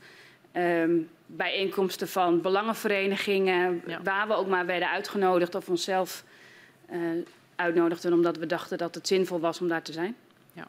[0.56, 4.02] um, bijeenkomsten van belangenverenigingen ja.
[4.02, 6.24] waar we ook maar werden uitgenodigd of onszelf
[6.92, 6.98] uh,
[7.56, 10.16] uitnodigden omdat we dachten dat het zinvol was om daar te zijn.
[10.52, 10.68] Ja,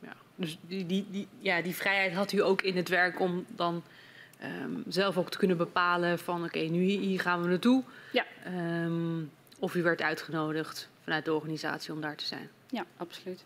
[0.00, 0.12] ja.
[0.34, 3.82] dus die, die, die, ja, die vrijheid had u ook in het werk om dan
[4.44, 7.82] um, zelf ook te kunnen bepalen van oké, okay, nu hier gaan we naartoe.
[8.12, 8.24] Ja.
[8.84, 12.50] Um, of u werd uitgenodigd vanuit de organisatie om daar te zijn.
[12.68, 13.44] Ja, absoluut.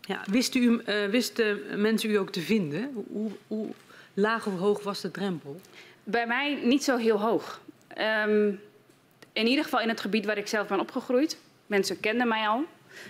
[0.00, 3.06] Ja, wist u, uh, wisten mensen u ook te vinden?
[3.08, 3.68] Hoe, hoe,
[4.14, 5.60] laag of hoog was de drempel?
[6.04, 7.60] Bij mij niet zo heel hoog.
[8.26, 8.60] Um,
[9.32, 11.38] in ieder geval in het gebied waar ik zelf ben opgegroeid.
[11.66, 12.64] Mensen kenden mij al.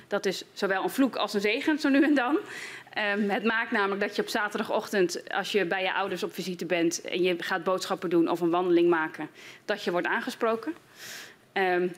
[0.09, 2.39] Dat is zowel een vloek als een zegen, zo nu en dan.
[2.99, 6.67] Um, het maakt namelijk dat je op zaterdagochtend, als je bij je ouders op visite
[6.67, 9.29] bent en je gaat boodschappen doen of een wandeling maken,
[9.65, 10.75] dat je wordt aangesproken.
[11.53, 11.93] Um,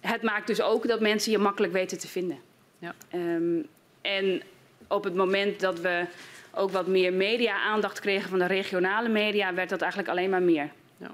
[0.00, 2.38] het maakt dus ook dat mensen je makkelijk weten te vinden.
[2.78, 2.94] Ja.
[3.14, 3.66] Um,
[4.00, 4.42] en
[4.88, 6.06] op het moment dat we
[6.52, 10.70] ook wat meer media-aandacht kregen van de regionale media, werd dat eigenlijk alleen maar meer.
[10.96, 11.10] Ja.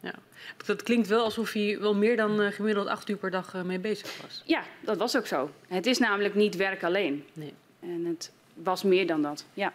[0.00, 0.14] ja.
[0.66, 3.62] Dat klinkt wel alsof je wel meer dan uh, gemiddeld acht uur per dag uh,
[3.62, 4.42] mee bezig was.
[4.44, 5.50] Ja, dat was ook zo.
[5.68, 7.24] Het is namelijk niet werk alleen.
[7.32, 7.54] Nee.
[7.80, 9.72] En het was meer dan dat, ja.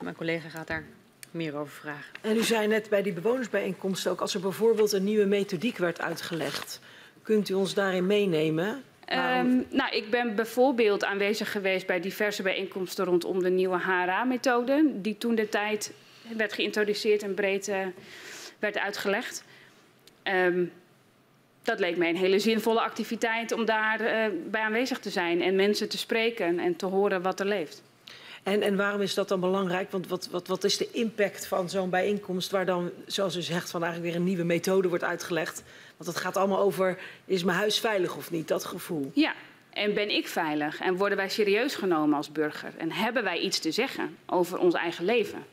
[0.00, 0.84] Mijn collega gaat daar
[1.30, 2.14] meer over vragen.
[2.20, 6.00] En u zei net bij die bewonersbijeenkomsten ook, als er bijvoorbeeld een nieuwe methodiek werd
[6.00, 6.80] uitgelegd,
[7.22, 8.68] kunt u ons daarin meenemen?
[9.12, 15.18] Um, nou, ik ben bijvoorbeeld aanwezig geweest bij diverse bijeenkomsten rondom de nieuwe HRA-methode, die
[15.18, 15.92] toen de tijd
[16.36, 17.86] werd geïntroduceerd en breed uh,
[18.58, 19.44] werd uitgelegd.
[20.24, 20.72] Um,
[21.62, 25.56] dat leek mij een hele zinvolle activiteit om daar uh, bij aanwezig te zijn en
[25.56, 27.82] mensen te spreken en te horen wat er leeft.
[28.42, 29.90] En, en waarom is dat dan belangrijk?
[29.90, 33.70] Want wat, wat, wat is de impact van zo'n bijeenkomst waar dan, zoals u zegt,
[33.70, 35.62] van eigenlijk weer een nieuwe methode wordt uitgelegd?
[35.96, 38.48] Want het gaat allemaal over, is mijn huis veilig of niet?
[38.48, 39.10] Dat gevoel.
[39.14, 39.34] Ja,
[39.70, 40.80] en ben ik veilig?
[40.80, 42.72] En worden wij serieus genomen als burger?
[42.76, 45.44] En hebben wij iets te zeggen over ons eigen leven?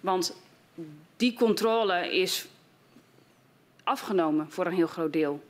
[0.00, 0.36] Want
[1.16, 2.46] die controle is
[3.84, 5.42] afgenomen voor een heel groot deel.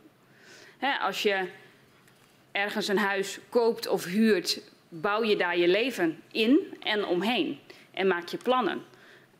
[1.00, 1.48] Als je
[2.52, 7.58] ergens een huis koopt of huurt bouw je daar je leven in en omheen.
[7.90, 8.82] En maak je plannen.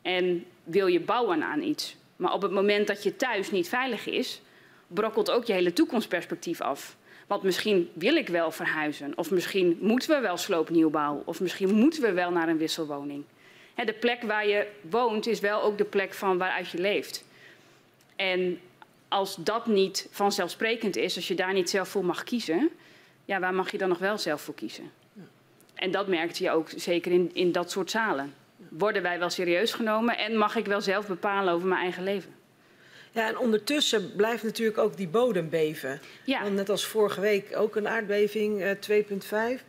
[0.03, 1.97] En wil je bouwen aan iets.
[2.17, 4.41] Maar op het moment dat je thuis niet veilig is,
[4.87, 6.97] brokkelt ook je hele toekomstperspectief af.
[7.27, 9.13] Want misschien wil ik wel verhuizen.
[9.17, 11.23] Of misschien moeten we wel sloopnieuwbouw.
[11.25, 13.25] Of misschien moeten we wel naar een wisselwoning.
[13.75, 17.25] de plek waar je woont is wel ook de plek van waaruit je leeft.
[18.17, 18.61] En
[19.11, 22.71] als dat niet vanzelfsprekend is, als je daar niet zelf voor mag kiezen,
[23.25, 24.91] ja, waar mag je dan nog wel zelf voor kiezen?
[25.75, 28.35] En dat merkte je ook zeker in, in dat soort zalen.
[28.69, 32.35] Worden wij wel serieus genomen en mag ik wel zelf bepalen over mijn eigen leven?
[33.11, 36.01] Ja, en ondertussen blijft natuurlijk ook die bodem beven.
[36.25, 36.43] Ja.
[36.43, 38.71] Want net als vorige week ook een aardbeving uh,
[39.59, 39.65] 2,5.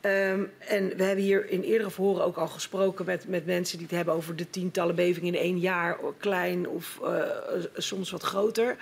[0.00, 3.86] Um, en we hebben hier in eerdere verhoren ook al gesproken met, met mensen die
[3.86, 7.22] het hebben over de tientallen bevingen in één jaar, klein of uh,
[7.76, 8.76] soms wat groter.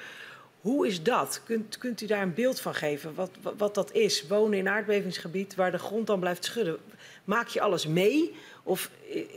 [0.61, 1.41] Hoe is dat?
[1.45, 3.15] Kunt, kunt u daar een beeld van geven?
[3.15, 4.27] Wat, wat, dat is?
[4.27, 6.79] Wonen in aardbevingsgebied waar de grond dan blijft schudden.
[7.25, 8.35] Maak je alles mee?
[8.63, 8.91] Of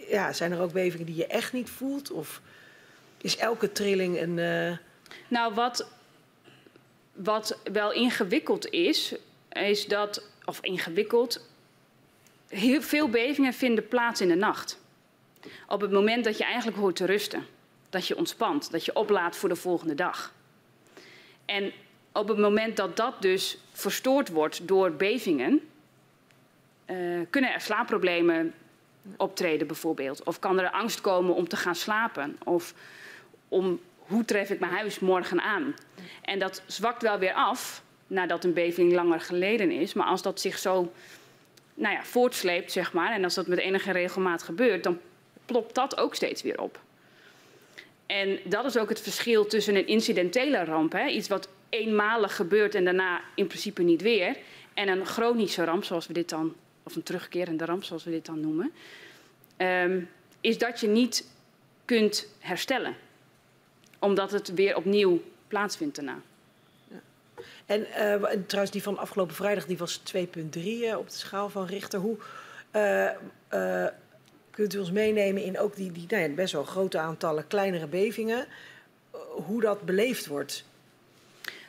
[0.10, 2.12] ja, zijn er ook bevingen die je echt niet voelt?
[2.12, 2.42] Of
[3.22, 4.38] is elke trilling een.
[4.38, 4.78] Uh...
[5.28, 5.88] Nou, wat,
[7.14, 9.16] wat wel ingewikkeld is,
[9.52, 10.30] is dat.
[10.46, 11.46] Of ingewikkeld.
[12.48, 14.80] Heel veel bevingen vinden plaats in de nacht.
[15.68, 17.46] Op het moment dat je eigenlijk hoort te rusten.
[17.90, 20.34] Dat je ontspant, dat je oplaadt voor de volgende dag.
[21.46, 21.72] En
[22.12, 25.62] op het moment dat dat dus verstoord wordt door bevingen,
[26.86, 28.54] uh, kunnen er slaapproblemen
[29.18, 30.24] optreden bijvoorbeeld.
[30.24, 32.38] Of kan er angst komen om te gaan slapen.
[32.44, 32.74] Of
[33.48, 35.76] om hoe tref ik mijn huis morgen aan.
[36.22, 39.94] En dat zwakt wel weer af nadat een beving langer geleden is.
[39.94, 40.92] Maar als dat zich zo
[41.78, 45.00] nou ja, voortsleept, zeg maar, en als dat met enige regelmaat gebeurt, dan
[45.46, 46.80] plopt dat ook steeds weer op.
[48.06, 52.76] En dat is ook het verschil tussen een incidentele ramp, hè, iets wat eenmalig gebeurt
[52.76, 54.38] en daarna in principe niet weer,
[54.74, 58.26] en een chronische ramp, zoals we dit dan, of een terugkerende ramp, zoals we dit
[58.26, 58.72] dan noemen,
[59.58, 60.10] um,
[60.42, 61.30] is dat je niet
[61.86, 62.96] kunt herstellen,
[64.00, 66.22] omdat het weer opnieuw plaatsvindt daarna.
[67.68, 70.22] En uh, trouwens, die van afgelopen vrijdag die was 2,3
[70.64, 72.00] uh, op de schaal van Richter.
[72.00, 72.18] Hoe
[73.52, 73.86] uh,
[74.52, 77.88] kunt u ons meenemen in ook die, die nou ja, best wel grote aantallen kleinere
[77.88, 78.48] bevingen?
[79.46, 80.66] hoe dat beleefd wordt?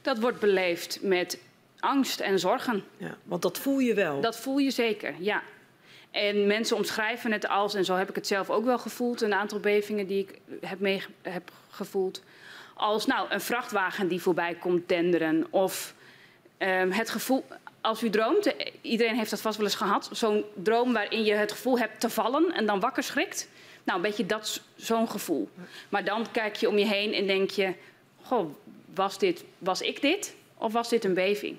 [0.03, 1.39] Dat wordt beleefd met
[1.79, 2.85] angst en zorgen.
[2.97, 4.21] Ja, want dat voel je wel.
[4.21, 5.43] Dat voel je zeker, ja.
[6.11, 9.35] En mensen omschrijven het als, en zo heb ik het zelf ook wel gevoeld, een
[9.35, 12.23] aantal bevingen die ik heb, mee, heb gevoeld,
[12.79, 15.47] als nou, een vrachtwagen die voorbij komt denderen.
[15.51, 15.95] Of
[16.59, 17.45] um, het gevoel,
[17.81, 21.53] als u droomt, iedereen heeft dat vast wel eens gehad, zo'n droom waarin je het
[21.53, 23.49] gevoel hebt te vallen en dan wakker schrikt.
[23.85, 25.49] Nou, een beetje dat, zo'n gevoel.
[25.89, 27.75] Maar dan kijk je om je heen en denk je,
[28.23, 28.55] goh,
[28.95, 31.57] was, dit, was ik dit of was dit een beving?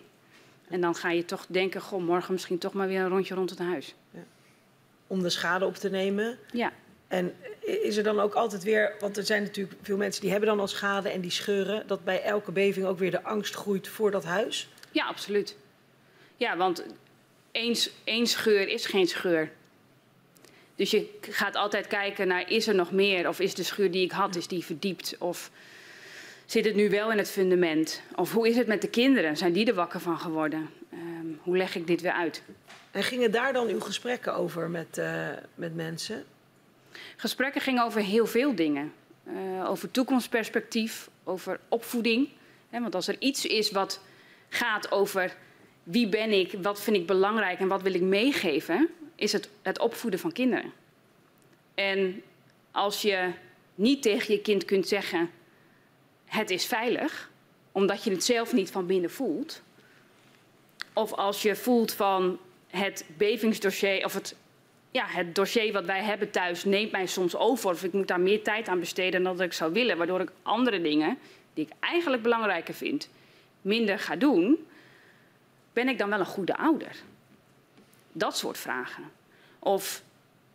[0.70, 3.50] En dan ga je toch denken, goh, morgen misschien toch maar weer een rondje rond
[3.50, 3.96] het huis.
[4.12, 4.24] Ja.
[5.08, 6.38] Om de schade op te nemen.
[6.52, 6.72] Ja.
[7.10, 10.50] En is er dan ook altijd weer, want er zijn natuurlijk veel mensen die hebben
[10.50, 13.88] dan al schade en die scheuren, dat bij elke beving ook weer de angst groeit
[13.88, 14.70] voor dat huis?
[14.92, 15.58] Ja, absoluut.
[16.38, 16.84] Ja, want
[17.52, 19.52] één, één scheur is geen scheur.
[20.76, 23.28] Dus je gaat altijd kijken naar, is er nog meer?
[23.28, 25.16] Of is de schuur die ik had, is die verdiept?
[25.20, 25.52] Of
[26.46, 28.02] zit het nu wel in het fundament?
[28.16, 29.38] Of hoe is het met de kinderen?
[29.38, 30.70] Zijn die er wakker van geworden?
[30.94, 32.44] Um, hoe leg ik dit weer uit?
[32.92, 36.26] En gingen daar dan uw gesprekken over met, uh, met mensen?
[37.16, 38.94] Gesprekken gingen over heel veel dingen.
[39.28, 42.30] Uh, over toekomstperspectief, over opvoeding.
[42.70, 44.02] Want als er iets is wat
[44.50, 45.36] gaat over
[45.84, 49.80] wie ben ik, wat vind ik belangrijk en wat wil ik meegeven, is het het
[49.80, 50.72] opvoeden van kinderen.
[51.74, 52.22] En
[52.72, 53.32] als je
[53.76, 55.30] niet tegen je kind kunt zeggen:
[56.26, 57.32] het is veilig,
[57.72, 59.62] omdat je het zelf niet van binnen voelt.
[60.94, 64.36] Of als je voelt van het bevingsdossier of het,
[64.92, 67.70] ja, het dossier wat wij hebben thuis neemt mij soms over.
[67.70, 69.98] Of ik moet daar meer tijd aan besteden dan dat ik zou willen.
[69.98, 71.18] Waardoor ik andere dingen
[71.54, 73.10] die ik eigenlijk belangrijker vind
[73.62, 74.68] minder ga doen.
[75.74, 76.96] Ben ik dan wel een goede ouder?
[78.12, 79.04] Dat soort vragen.
[79.60, 80.04] Of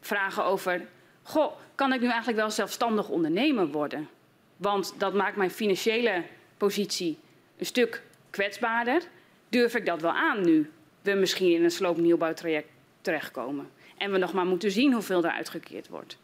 [0.01, 0.87] vragen over,
[1.23, 4.09] goh, kan ik nu eigenlijk wel zelfstandig ondernemer worden?
[4.57, 6.23] Want dat maakt mijn financiële
[6.57, 7.19] positie
[7.59, 9.03] een stuk kwetsbaarder.
[9.49, 10.71] Durf ik dat wel aan nu
[11.03, 12.69] we misschien in een sloopnieuwbouwtraject
[13.01, 13.71] terechtkomen?
[14.05, 16.17] En we nog maar moeten zien hoeveel er uitgekeerd wordt.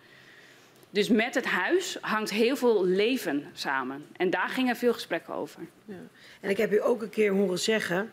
[0.90, 4.06] Dus met het huis hangt heel veel leven samen.
[4.16, 5.62] En daar gingen veel gesprekken over.
[5.84, 5.94] Ja.
[6.40, 8.10] En ik heb u ook een keer horen zeggen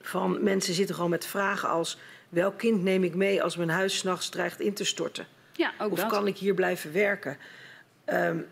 [0.00, 3.96] van mensen zitten gewoon met vragen als welk kind neem ik mee als mijn huis
[3.98, 5.26] s'nachts dreigt in te storten?
[5.52, 6.10] Ja, ook of dat.
[6.10, 7.38] kan ik hier blijven werken?
[8.06, 8.46] Um,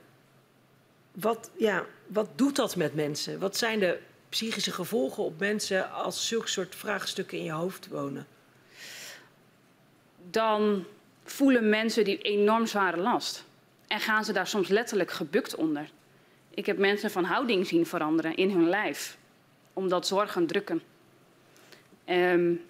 [1.12, 3.38] wat, ja, wat doet dat met mensen?
[3.38, 8.27] Wat zijn de psychische gevolgen op mensen als zulke soort vraagstukken in je hoofd wonen?
[10.31, 10.85] Dan
[11.25, 13.45] voelen mensen die enorm zware last.
[13.87, 15.91] En gaan ze daar soms letterlijk gebukt onder.
[16.51, 19.17] Ik heb mensen van houding zien veranderen in hun lijf,
[19.73, 20.83] omdat zorgen drukken.
[22.09, 22.65] Um,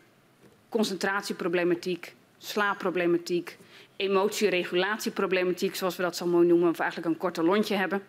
[0.69, 3.59] concentratieproblematiek, slaapproblematiek,
[3.97, 8.03] emotieregulatieproblematiek, zoals we dat zo mooi noemen, of eigenlijk een korte lontje hebben.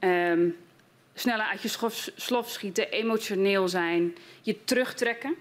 [0.00, 0.56] Um,
[1.14, 5.34] sneller uit je slof, slof schieten, emotioneel zijn, je terugtrekken.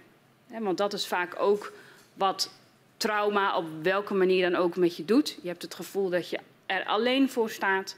[0.47, 1.73] Hè, want dat is vaak ook
[2.13, 2.51] wat
[2.99, 5.37] trauma op welke manier dan ook met je doet.
[5.41, 7.97] Je hebt het gevoel dat je er alleen voor staat.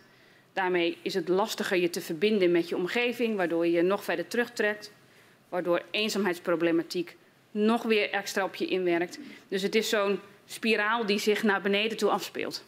[0.54, 4.28] Daarmee is het lastiger je te verbinden met je omgeving, waardoor je je nog verder
[4.28, 4.92] terugtrekt.
[5.50, 7.18] Waardoor eenzaamheidsproblematiek
[7.52, 9.20] nog weer extra op je inwerkt.
[9.48, 12.64] Dus het is zo'n spiraal die zich naar beneden toe afspeelt.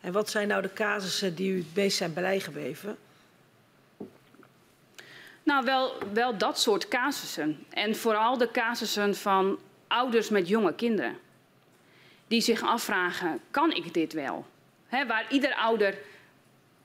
[0.00, 2.96] En wat zijn nou de casussen die u het meest zijn bijgebleven?
[5.42, 7.64] Nou, wel, wel dat soort casussen.
[7.70, 11.16] En vooral de casussen van ouders met jonge kinderen.
[12.28, 14.46] Die zich afvragen, kan ik dit wel?
[14.90, 15.98] Waar ieder ouder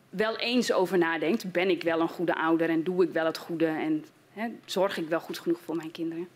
[0.10, 1.52] wel eens over nadenkt.
[1.52, 4.06] Ben ik wel een goede ouder en doe ik wel het goede en
[4.66, 6.28] zorg ik wel goed genoeg voor mijn kinderen?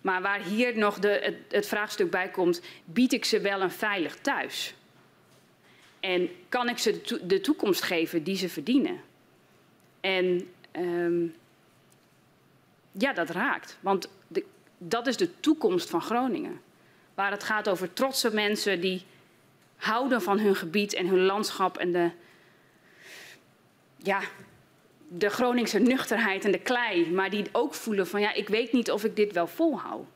[0.00, 4.16] Maar waar hier nog de, het, vraagstuk bij komt, bied ik ze wel een veilig
[4.16, 4.74] thuis?
[6.00, 9.00] En kan ik ze de toekomst geven die ze verdienen?
[10.00, 11.34] En um,
[12.92, 13.78] ja, dat raakt.
[13.80, 14.44] Want de,
[14.78, 16.60] dat is de toekomst van Groningen.
[17.20, 19.04] Waar het gaat over trotse mensen die
[19.76, 22.10] houden van hun gebied en hun landschap en de,
[23.96, 24.20] ja,
[25.08, 27.10] de Groningse nuchterheid en de klei.
[27.10, 30.06] Maar die ook voelen van ja, ik weet niet of ik dit wel volhoud.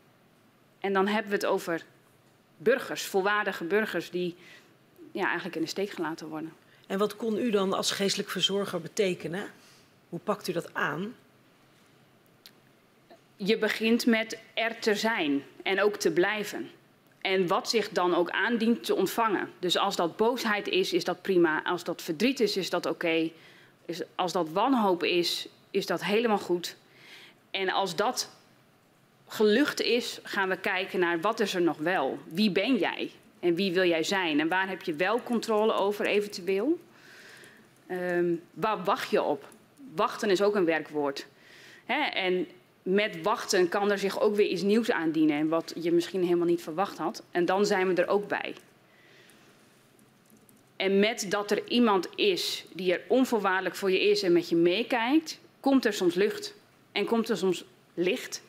[0.81, 1.85] En dan hebben we het over
[2.57, 4.37] burgers, volwaardige burgers die
[5.13, 6.53] ja, eigenlijk in de steek gelaten worden.
[6.87, 9.51] En wat kon u dan als geestelijk verzorger betekenen?
[10.09, 11.15] Hoe pakt u dat aan?
[13.37, 16.71] Je begint met er te zijn en ook te blijven.
[17.25, 19.51] En wat zich dan ook aandient te ontvangen.
[19.59, 21.63] Dus als dat boosheid is, is dat prima.
[21.63, 23.31] Als dat verdriet is, is dat oké.
[24.15, 26.77] Als dat wanhoop is, is dat helemaal goed.
[27.51, 28.31] En als dat
[29.27, 32.19] gelucht is, gaan we kijken naar wat is er nog wel.
[32.25, 33.11] Wie ben jij?
[33.41, 34.41] En wie wil jij zijn?
[34.41, 36.79] En waar heb je wel controle over eventueel?
[37.91, 39.49] Um, waar wacht je op?
[39.95, 41.27] Wachten is ook een werkwoord.
[42.13, 42.47] En
[42.85, 45.49] met wachten kan er zich ook weer iets nieuws aandienen.
[45.49, 47.23] Wat je misschien helemaal niet verwacht had.
[47.31, 48.55] En dan zijn we er ook bij.
[50.77, 54.57] En met dat er iemand is die er onvoorwaardelijk voor je is en met je
[54.57, 56.55] meekijkt, komt er soms lucht.
[56.93, 58.43] En komt er soms licht.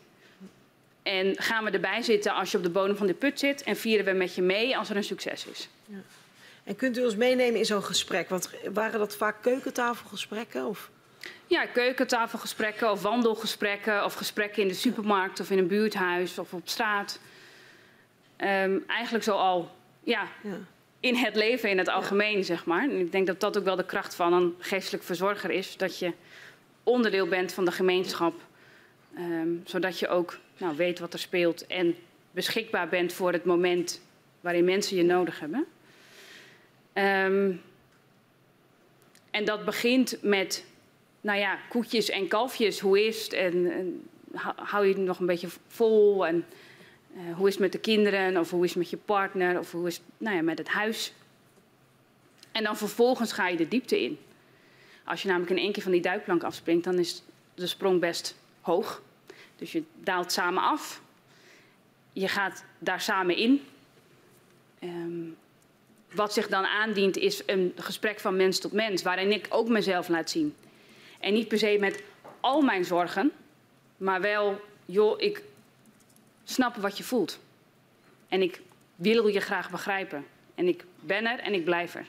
[1.04, 3.76] En gaan we erbij zitten als je op de bodem van de put zit en
[3.76, 5.70] vieren we met je mee als er een succes is.
[5.86, 6.02] Ja.
[6.64, 8.30] En kunt u ons meenemen in zo'n gesprek?
[8.30, 10.66] Want waren dat vaak keukentafelgesprekken?
[10.66, 10.90] Of?
[11.48, 16.68] Ja, keukentafelgesprekken of wandelgesprekken of gesprekken in de supermarkt of in een buurthuis of op
[16.68, 17.20] straat.
[18.38, 20.58] Um, eigenlijk zo al ja, ja,
[21.00, 22.84] in het leven in het algemeen, zeg maar.
[22.84, 25.78] En ik denk dat dat ook wel de kracht van een geestelijk verzorger is.
[25.78, 26.14] Dat je
[26.84, 28.34] onderdeel bent van de gemeenschap.
[29.18, 31.96] Um, zodat je ook nou, weet wat er speelt en
[32.32, 34.02] beschikbaar bent voor het moment
[34.42, 35.66] waarin mensen je nodig hebben.
[36.94, 37.62] Um,
[39.32, 40.66] en dat begint met,
[41.26, 42.80] nou ja, koetjes en kalfjes.
[42.80, 43.34] Hoe is het?
[43.34, 44.10] En, en
[44.56, 46.28] hou je het nog een beetje vol?
[46.28, 46.46] En
[47.16, 48.38] uh, hoe is het met de kinderen?
[48.38, 49.60] Of hoe is het met je partner?
[49.60, 51.14] Of hoe is het nou ja, met het huis?
[52.52, 54.20] En dan vervolgens ga je de diepte in.
[55.04, 58.36] Als je namelijk in één keer van die duikplank afspringt, dan is de sprong best
[58.62, 59.02] hoog.
[59.56, 61.02] Dus je daalt samen af.
[62.14, 63.62] Je gaat daar samen in.
[64.84, 65.38] Um,
[66.14, 70.08] wat zich dan aandient is een gesprek van mens tot mens, waarin ik ook mezelf
[70.08, 70.56] laat zien.
[71.20, 72.04] En niet per se met
[72.40, 73.32] al mijn zorgen,
[73.98, 75.44] maar wel, joh, ik
[76.44, 77.40] snap wat je voelt.
[78.28, 78.62] En ik
[78.96, 80.26] wil je graag begrijpen.
[80.56, 82.08] En ik ben er en ik blijf er.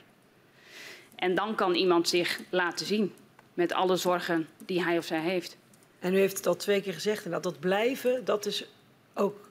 [1.15, 3.13] En dan kan iemand zich laten zien
[3.53, 5.57] met alle zorgen die hij of zij heeft.
[5.99, 8.65] En u heeft het al twee keer gezegd, en dat dat blijven, dat is
[9.13, 9.49] ook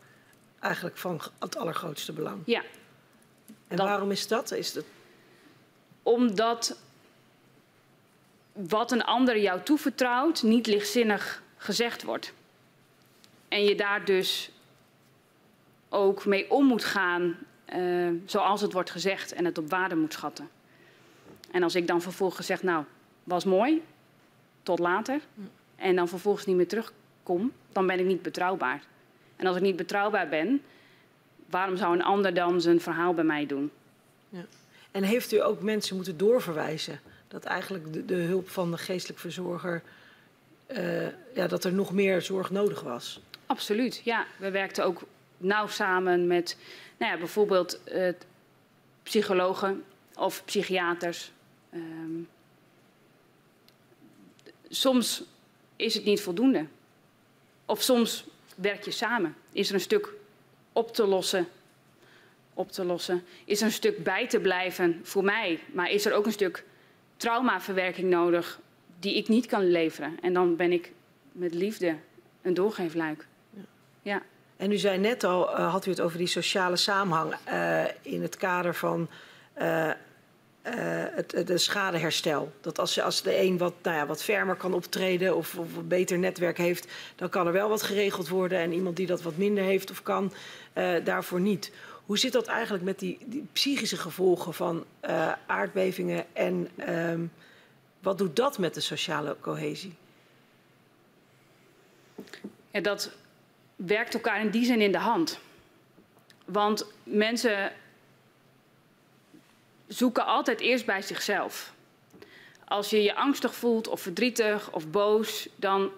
[0.60, 2.42] eigenlijk van het allergrootste belang.
[2.44, 2.62] Ja.
[3.68, 4.50] En waarom is dat?
[4.50, 4.84] Is dat?
[6.02, 6.78] Omdat
[8.56, 12.32] wat een ander jou toevertrouwt niet lichtzinnig gezegd wordt.
[13.48, 14.50] En je daar dus
[15.88, 17.36] ook mee om moet gaan
[17.74, 20.48] uh, zoals het wordt gezegd en het op waarde moet schatten.
[21.50, 22.84] En als ik dan vervolgens zeg, nou,
[23.24, 23.82] was mooi,
[24.62, 25.20] tot later,
[25.76, 28.82] en dan vervolgens niet meer terugkom, dan ben ik niet betrouwbaar.
[29.36, 30.62] En als ik niet betrouwbaar ben,
[31.50, 33.70] waarom zou een ander dan zijn verhaal bij mij doen?
[34.28, 34.44] Ja.
[34.90, 37.00] En heeft u ook mensen moeten doorverwijzen?
[37.28, 39.82] Dat eigenlijk de, hulp van de geestelijk verzorger,
[40.70, 43.20] uh, ja, dat er nog meer zorg nodig was?
[43.46, 44.26] Absoluut, ja.
[44.38, 45.02] We werkten ook
[45.36, 46.56] nauw samen met
[46.96, 48.08] nou ja, bijvoorbeeld uh,
[49.02, 51.32] psychologen of psychiaters.
[51.74, 52.28] Um,
[54.68, 55.22] soms
[55.76, 56.66] is het niet voldoende.
[57.64, 58.24] Of soms
[58.54, 59.36] werk je samen.
[59.52, 60.12] Is er een stuk
[60.72, 61.48] op te lossen,
[62.54, 63.24] op te lossen.
[63.44, 65.60] Is er een stuk bij te blijven voor mij.
[65.72, 66.64] Maar is er ook een stuk
[67.16, 68.60] traumaverwerking nodig
[68.98, 70.18] die ik niet kan leveren.
[70.20, 70.92] En dan ben ik
[71.32, 71.96] met liefde
[72.42, 73.26] een doorgeefluik.
[73.50, 73.62] Ja.
[74.02, 74.22] ja.
[74.56, 78.22] En u zei net al, uh, had u het over die sociale samenhang uh, in
[78.22, 79.08] het kader van
[79.58, 79.92] uh, uh,
[81.10, 82.52] het, het schadeherstel.
[82.60, 85.88] Dat als, als de een wat, nou ja, wat fermer kan optreden of, of een
[85.88, 88.58] beter netwerk heeft, dan kan er wel wat geregeld worden.
[88.58, 90.32] En iemand die dat wat minder heeft of kan,
[91.04, 91.72] daarvoor niet.
[92.06, 96.70] Hoe zit dat eigenlijk met die, die psychische gevolgen van uh, aardbevingen en
[97.10, 97.32] um,
[98.00, 99.94] wat doet dat met de sociale cohesie?
[102.70, 103.10] Dat
[103.76, 105.38] werkt elkaar in die zin in de hand.
[106.44, 107.72] Want mensen
[109.86, 111.74] zoeken altijd eerst bij zichzelf.
[112.64, 115.90] Als je je angstig voelt of verdrietig of boos, dan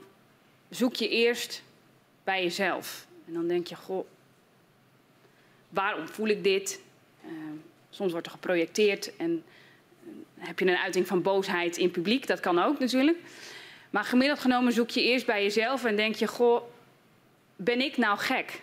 [0.68, 1.62] zoek je eerst
[2.24, 3.06] bij jezelf.
[3.26, 4.06] En dan denk je, goh,
[5.68, 6.80] waarom voel ik dit?
[7.24, 7.30] Uh,
[7.90, 9.30] soms wordt er geprojecteerd en
[10.02, 12.26] uh, heb je een uiting van boosheid in publiek.
[12.26, 13.18] Dat kan ook natuurlijk.
[13.90, 16.62] Maar gemiddeld genomen zoek je eerst bij jezelf en denk je, goh,
[17.56, 18.62] ben ik nou gek?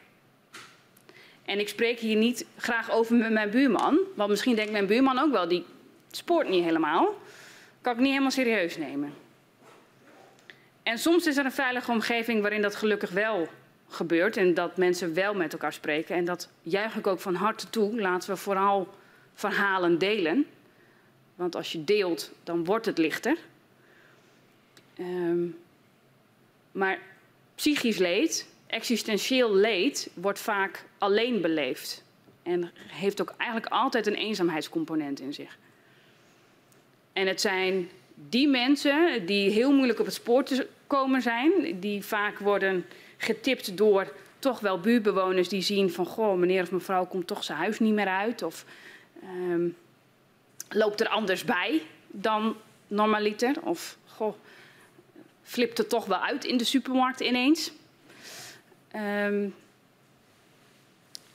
[1.46, 5.20] En ik spreek hier niet graag over met mijn buurman, want misschien denkt mijn buurman
[5.20, 5.66] ook wel, die
[6.12, 7.16] spoort niet helemaal.
[7.82, 9.14] Kan ik niet helemaal serieus nemen.
[10.84, 13.48] En soms is er een veilige omgeving waarin dat gelukkig wel
[13.88, 16.16] gebeurt en dat mensen wel met elkaar spreken.
[16.16, 18.02] En dat juich ik ook van harte toe.
[18.02, 18.88] Laten we vooral
[19.34, 20.46] verhalen delen.
[21.36, 23.38] Want als je deelt, dan wordt het lichter.
[25.00, 25.58] Um,
[26.72, 27.00] maar
[27.56, 32.04] psychisch leed existentieel leed wordt vaak alleen beleefd.
[32.44, 35.58] En heeft ook eigenlijk altijd een eenzaamheidscomponent in zich.
[37.14, 42.04] En het zijn die mensen die heel moeilijk op het spoor te komen zijn, die
[42.04, 42.86] vaak worden
[43.26, 47.58] getipt door toch wel buurtbewoners die zien van goh, meneer of mevrouw komt toch zijn
[47.58, 48.66] huis niet meer uit of
[49.24, 49.76] um,
[50.70, 52.58] loopt er anders bij dan
[52.88, 54.36] normaliter of goh,
[55.44, 57.72] flipt het toch wel uit in de supermarkt ineens.
[58.96, 59.56] Um,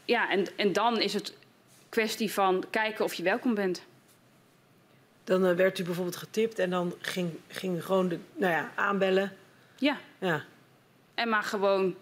[0.05, 1.37] ja, en, en dan is het
[1.89, 3.83] kwestie van kijken of je welkom bent.
[5.25, 9.33] Dan uh, werd u bijvoorbeeld getipt en dan ging, ging gewoon de, nou ja, aanbellen.
[9.77, 9.99] Ja.
[10.19, 10.45] ja.
[11.21, 11.95] En maar gewoon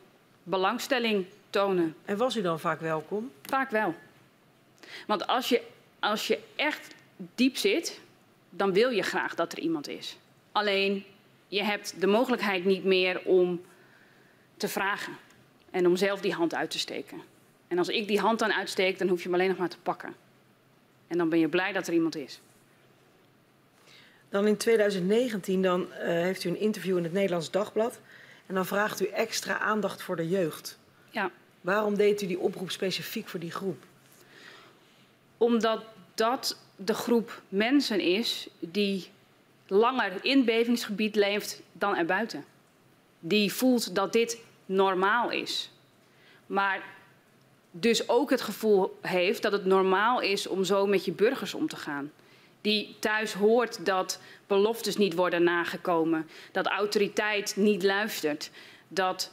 [0.42, 1.94] belangstelling tonen.
[2.04, 3.30] En was u dan vaak welkom?
[3.42, 3.94] Vaak wel.
[5.06, 5.62] Want als je,
[5.98, 6.94] als je echt
[7.34, 8.00] diep zit,
[8.50, 10.16] dan wil je graag dat er iemand is.
[10.52, 11.04] Alleen
[11.48, 13.60] je hebt de mogelijkheid niet meer om
[14.56, 15.12] te vragen.
[15.70, 17.20] En om zelf die hand uit te steken.
[17.68, 19.78] En als ik die hand dan uitsteek, dan hoef je hem alleen nog maar te
[19.82, 20.14] pakken.
[21.06, 22.40] En dan ben je blij dat er iemand is.
[24.28, 28.00] Dan in 2019 dan, uh, heeft u een interview in het Nederlands Dagblad.
[28.48, 30.78] En dan vraagt u extra aandacht voor de jeugd.
[31.10, 31.30] Ja.
[31.60, 33.84] Waarom deed u die oproep specifiek voor die groep?
[35.36, 35.82] Omdat
[36.14, 39.10] dat de groep mensen is die
[39.66, 42.44] langer in bevingsgebied leeft dan erbuiten.
[43.20, 45.70] Die voelt dat dit normaal is.
[46.46, 46.82] Maar
[47.70, 51.68] dus ook het gevoel heeft dat het normaal is om zo met je burgers om
[51.68, 52.12] te gaan.
[52.60, 58.50] Die thuis hoort dat beloftes niet worden nagekomen, dat autoriteit niet luistert,
[58.88, 59.32] dat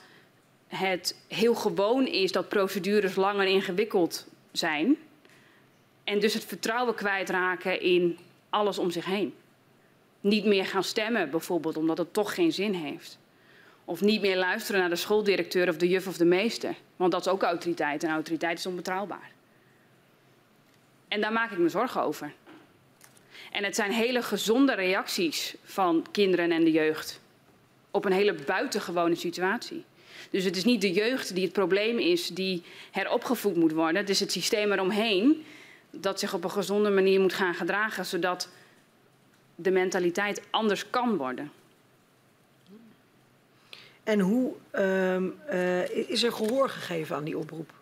[0.68, 4.98] het heel gewoon is dat procedures lang en ingewikkeld zijn.
[6.04, 8.18] En dus het vertrouwen kwijtraken in
[8.50, 9.34] alles om zich heen.
[10.22, 13.18] Niet meer gaan stemmen bijvoorbeeld, omdat het toch geen zin heeft.
[13.86, 16.76] Of niet meer luisteren naar de schooldirecteur of de juf of de meester.
[16.96, 19.32] Want dat is ook autoriteit en autoriteit is onbetrouwbaar.
[21.08, 22.34] En daar maak ik me zorgen over.
[23.56, 27.20] En het zijn hele gezonde reacties van kinderen en de jeugd
[27.92, 29.84] op een hele buitengewone situatie.
[30.30, 33.96] Dus het is niet de jeugd die het probleem is, die heropgevoed moet worden.
[33.96, 35.46] Het is het systeem eromheen
[35.92, 38.50] dat zich op een gezonde manier moet gaan gedragen, zodat
[39.56, 41.52] de mentaliteit anders kan worden.
[44.04, 47.74] En hoe um, uh, is er gehoor gegeven aan die oproep?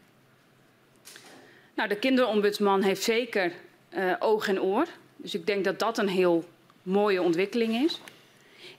[1.74, 3.52] Nou, de kinderombudsman heeft zeker
[3.90, 4.88] uh, oog en oor.
[5.24, 6.44] Dus ik denk dat dat een heel
[6.82, 8.02] mooie ontwikkeling is.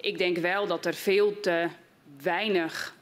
[0.01, 1.69] Ik denk wel dat er veel te
[2.23, 2.95] weinig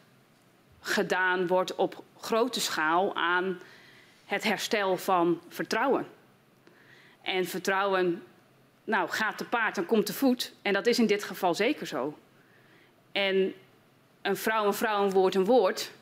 [0.80, 3.60] gedaan wordt op grote schaal aan
[4.24, 6.06] het herstel van vertrouwen.
[7.22, 8.22] En vertrouwen,
[8.84, 10.52] nou, gaat te paard, dan komt te voet.
[10.62, 12.18] En dat is in dit geval zeker zo.
[13.12, 13.54] En
[14.22, 15.92] een vrouw een vrouw, een woord een woord,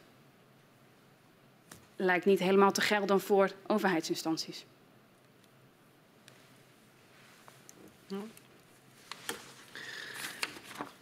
[1.97, 4.65] lijkt niet helemaal te gelden voor overheidsinstanties.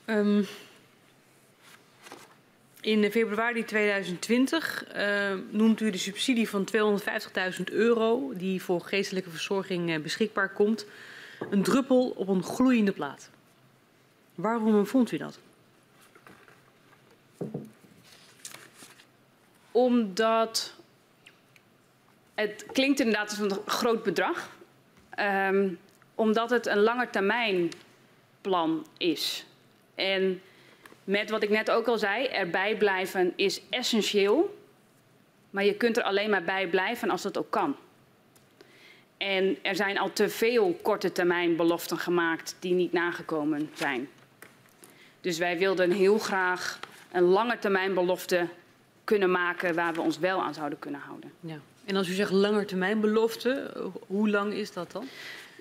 [0.06, 0.46] Um,
[2.80, 6.68] in februari 2020 uh, noemt u de subsidie van
[7.58, 10.86] 250.000 euro die voor geestelijke verzorging uh, beschikbaar komt
[11.50, 13.30] een druppel op een gloeiende plaat.
[14.34, 15.38] Waarom vond u dat?
[19.70, 20.74] Omdat
[22.34, 24.56] het klinkt inderdaad als een groot bedrag.
[25.18, 25.78] Um,
[26.18, 29.44] omdat het een langetermijnplan is.
[29.94, 30.42] En
[31.04, 34.58] met wat ik net ook al zei, erbij blijven is essentieel.
[35.50, 37.76] Maar je kunt er alleen maar bij blijven als dat ook kan.
[39.16, 44.08] En er zijn al te veel korte termijn beloften gemaakt die niet nagekomen zijn.
[45.20, 46.78] Dus wij wilden heel graag
[47.12, 48.48] een lange termijn belofte
[49.04, 51.32] kunnen maken waar we ons wel aan zouden kunnen houden.
[51.40, 51.58] Ja.
[51.84, 53.70] En als u zegt langetermijnbelofte,
[54.06, 55.08] hoe lang is dat dan?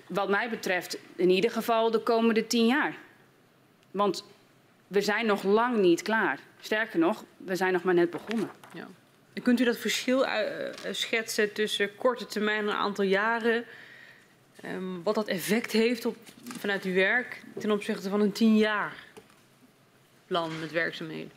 [0.08, 2.96] Wat mij betreft in ieder geval de komende tien jaar.
[3.90, 4.24] Want
[4.86, 6.38] we zijn nog lang niet klaar.
[6.60, 8.50] Sterker nog, we zijn nog maar net begonnen.
[8.74, 8.88] Ja.
[9.32, 10.32] En kunt u dat verschil uh,
[10.90, 13.64] schetsen tussen korte termijn en een aantal jaren?
[14.64, 16.16] Um, wat dat effect heeft op,
[16.58, 18.96] vanuit uw werk ten opzichte van een tien jaar
[20.26, 21.32] plan met werkzaamheden?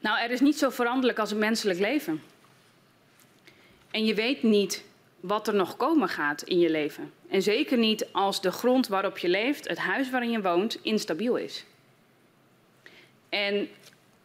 [0.00, 2.22] Nou, er is niet zo veranderlijk als het menselijk leven.
[3.90, 4.84] En je weet niet
[5.20, 7.12] wat er nog komen gaat in je leven.
[7.30, 11.36] En zeker niet als de grond waarop je leeft, het huis waarin je woont, instabiel
[11.36, 11.64] is.
[13.28, 13.68] En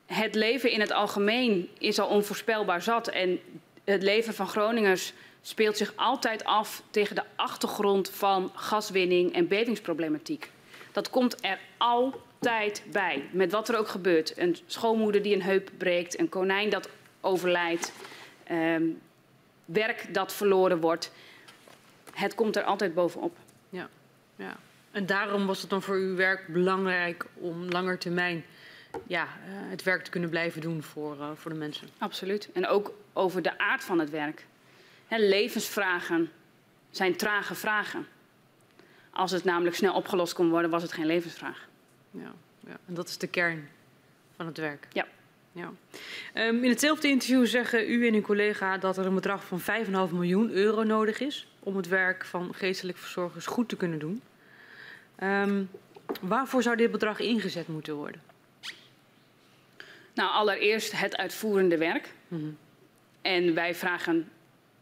[0.05, 3.07] het leven in het algemeen is al onvoorspelbaar zat.
[3.07, 3.39] En
[3.83, 10.51] het leven van Groningers speelt zich altijd af tegen de achtergrond van gaswinning en bevingsproblematiek.
[10.91, 14.37] Dat komt er altijd bij, met wat er ook gebeurt.
[14.37, 16.89] Een schoonmoeder die een heup breekt, een konijn dat
[17.21, 17.93] overlijdt,
[18.51, 19.01] um,
[19.65, 21.11] werk dat verloren wordt.
[22.11, 23.37] Het komt er altijd bovenop.
[23.69, 23.89] Ja,
[24.35, 24.57] ja.
[24.91, 28.43] En daarom was het dan voor uw werk belangrijk om langer termijn
[29.07, 31.87] ja, eh, het werk te kunnen blijven doen voor, uh, voor de mensen.
[31.97, 32.49] Absoluut.
[32.53, 34.45] En ook over de aard van het werk.
[35.07, 36.31] He, levensvragen
[36.89, 38.07] zijn trage vragen.
[39.09, 41.67] Als het namelijk snel opgelost kon worden, was het geen levensvraag.
[42.11, 42.77] Ja, ja.
[42.85, 43.69] en dat is de kern
[44.35, 44.87] van het werk.
[44.89, 45.07] Ja.
[45.51, 45.71] Ja.
[46.33, 50.13] Um, in hetzelfde interview zeggen u en uw collega dat er een bedrag van 5,5
[50.13, 54.21] miljoen euro nodig is om het werk van geestelijk verzorgers goed te kunnen doen.
[55.23, 55.69] Um,
[56.21, 58.21] waarvoor zou dit bedrag ingezet moeten worden?
[60.13, 62.13] Nou, allereerst het uitvoerende werk.
[62.27, 62.57] Mm -hmm.
[63.21, 64.31] En wij vragen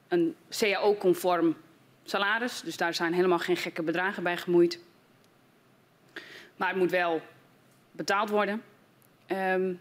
[0.08, 1.56] een CAO-conform
[2.04, 2.62] salaris.
[2.62, 4.80] Dus daar zijn helemaal geen gekke bedragen bij gemoeid.
[6.56, 7.22] Maar het moet wel
[7.92, 8.64] betaald worden.
[9.28, 9.80] Um,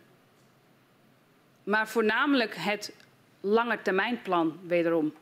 [1.68, 2.92] maar voornamelijk het
[3.40, 5.14] langetermijnplan wederom.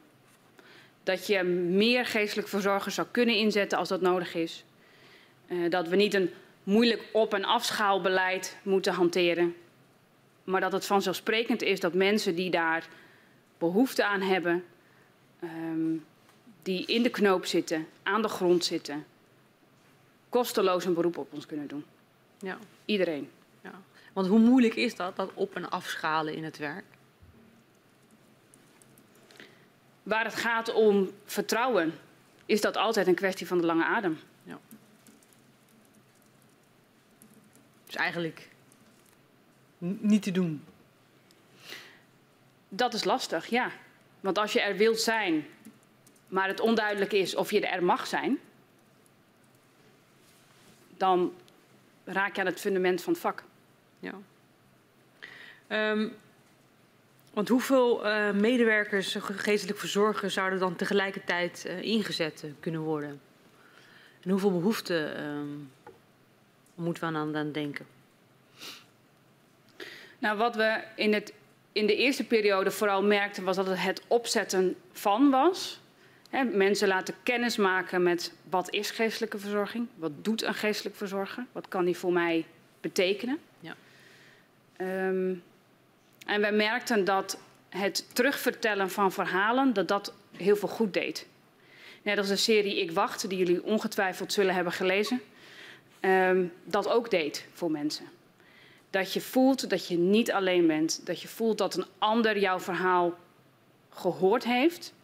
[1.02, 4.64] Dat je meer geestelijk verzorgers zou kunnen inzetten als dat nodig is.
[5.48, 6.30] Uh, dat we niet een
[6.62, 9.56] moeilijk op- en afschaalbeleid moeten hanteren.
[10.44, 12.88] Maar dat het vanzelfsprekend is dat mensen die daar
[13.58, 14.64] behoefte aan hebben,
[15.42, 16.04] um,
[16.62, 19.06] die in de knoop zitten, aan de grond zitten,
[20.28, 21.84] kosteloos een beroep op ons kunnen doen.
[22.38, 22.58] Ja.
[22.84, 23.30] Iedereen.
[24.16, 26.84] Want hoe moeilijk is dat, dat op- en afschalen in het werk?
[30.02, 31.98] Waar het gaat om vertrouwen,
[32.46, 34.18] is dat altijd een kwestie van de lange adem.
[34.42, 34.58] Ja.
[37.86, 38.48] Dus eigenlijk
[39.78, 40.64] niet te doen.
[42.68, 43.70] Dat is lastig, ja.
[44.20, 45.46] Want als je er wilt zijn,
[46.28, 48.38] maar het onduidelijk is of je er mag zijn,
[50.96, 51.34] dan
[52.04, 53.44] raak je aan het fundament van het vak.
[53.98, 54.14] Ja.
[55.90, 56.12] Um,
[57.32, 63.20] want hoeveel uh, medewerkers, geestelijk verzorgers, zouden dan tegelijkertijd uh, ingezet kunnen worden?
[64.22, 65.70] En hoeveel behoeften um,
[66.74, 67.86] moeten we aan, aan denken?
[70.18, 71.32] Nou, wat we in, het,
[71.72, 75.80] in de eerste periode vooral merkten, was dat het het opzetten van was.
[76.52, 81.68] Mensen laten kennis maken met wat is geestelijke verzorging, wat doet een geestelijk verzorger, wat
[81.68, 82.46] kan die voor mij
[82.80, 83.38] betekenen.
[84.80, 85.42] Um,
[86.26, 91.26] en wij merkten dat het terugvertellen van verhalen, dat dat heel veel goed deed.
[92.02, 95.20] Net als de serie Ik Wacht, die jullie ongetwijfeld zullen hebben gelezen,
[96.00, 98.06] um, dat ook deed voor mensen.
[98.90, 102.60] Dat je voelt dat je niet alleen bent, dat je voelt dat een ander jouw
[102.60, 103.18] verhaal
[103.90, 104.94] gehoord heeft,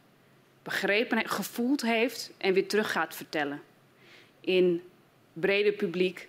[0.63, 3.63] begrepen, gevoeld heeft en weer terug gaat vertellen.
[4.41, 4.83] In
[5.33, 6.29] breder publiek.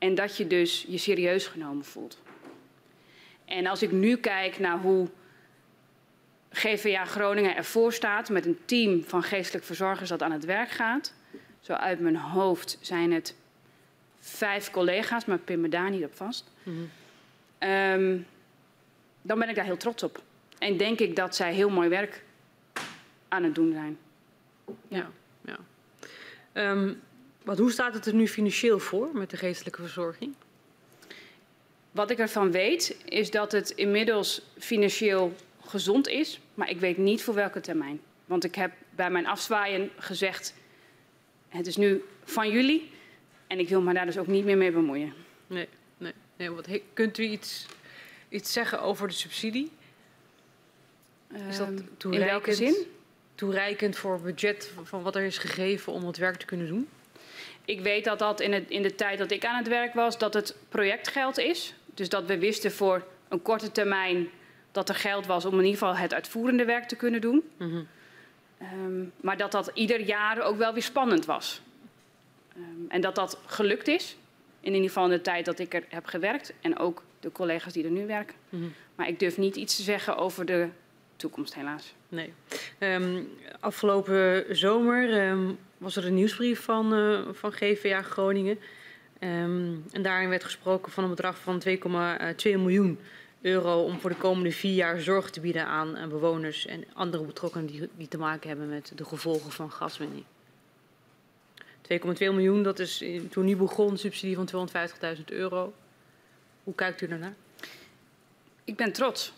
[0.00, 2.18] En dat je dus je serieus genomen voelt.
[3.44, 5.08] En als ik nu kijk naar hoe
[6.50, 11.14] GVA Groningen ervoor staat met een team van geestelijk verzorgers dat aan het werk gaat.
[11.60, 13.36] Zo uit mijn hoofd zijn het
[14.20, 16.50] vijf collega's, maar pin me daar niet op vast.
[16.62, 16.74] Mm
[17.58, 17.70] -hmm.
[17.70, 18.26] um,
[19.22, 20.22] dan ben ik daar heel trots op.
[20.58, 22.22] En denk ik dat zij heel mooi werk
[23.28, 23.98] aan het doen zijn.
[24.88, 25.10] Ja,
[25.44, 25.58] ja.
[26.70, 27.00] Um,
[27.50, 30.34] wat, hoe staat het er nu financieel voor met de geestelijke verzorging?
[31.90, 35.32] Wat ik ervan weet, is dat het inmiddels financieel
[35.64, 38.00] gezond is, maar ik weet niet voor welke termijn.
[38.24, 40.54] Want ik heb bij mijn afzwaaien gezegd,
[41.48, 42.90] Het is nu van jullie
[43.46, 45.12] en ik wil me daar dus ook niet meer mee bemoeien.
[45.46, 46.50] Nee, nee, nee.
[46.50, 47.66] Wat, he- kunt u iets,
[48.28, 49.70] iets zeggen over de subsidie?
[51.48, 52.30] Is dat Ehm, in toereikend?
[52.30, 52.76] welke zin?
[53.34, 56.88] Toereikend voor het budget van wat er is gegeven om het werk te kunnen doen?
[57.64, 60.18] Ik weet dat dat in, het, in de tijd dat ik aan het werk was,
[60.18, 61.74] dat het projectgeld is.
[61.94, 64.28] Dus dat we wisten voor een korte termijn
[64.72, 67.42] dat er geld was om in ieder geval het uitvoerende werk te kunnen doen.
[67.56, 67.82] Mhm.
[68.58, 71.60] Ehm, maar dat dat ieder jaar ook wel weer spannend was.
[72.52, 74.16] Ehm, en dat dat gelukt is,
[74.60, 76.52] in ieder geval in de tijd dat ik er heb gewerkt.
[76.60, 78.36] En ook de collega's die er nu werken.
[78.48, 78.64] Mhm.
[78.94, 80.68] Maar ik durf niet iets te zeggen over de
[81.16, 81.94] toekomst, helaas.
[82.08, 82.32] Nee.
[82.78, 83.22] Ehm,
[83.60, 85.36] afgelopen zomer
[85.80, 88.58] was er een nieuwsbrief van, eh, van GVA Groningen.
[89.18, 92.98] Ehm, en daarin werd gesproken van een bedrag van 2,2 miljoen
[93.40, 97.24] euro om voor de komende vier jaar zorg te bieden aan eh, bewoners en andere
[97.24, 100.24] betrokkenen die, die te maken hebben met de gevolgen van gaswinning.
[101.82, 105.72] 2,2 miljoen, dat is in- toen nu begon een subsidie van 250.000 euro.
[106.64, 107.34] Hoe kijkt u daarnaar?
[108.64, 109.32] Ik ben trots.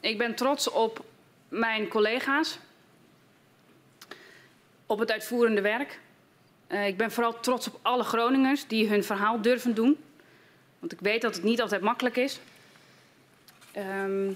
[0.00, 1.04] Ik ben trots op
[1.48, 2.58] mijn collega's,
[4.92, 6.00] op het uitvoerende werk.
[6.66, 9.96] Eh, ik ben vooral trots op alle Groningers die hun verhaal durven doen.
[10.78, 12.40] Want ik weet dat het niet altijd makkelijk is.
[13.72, 14.28] Ehm,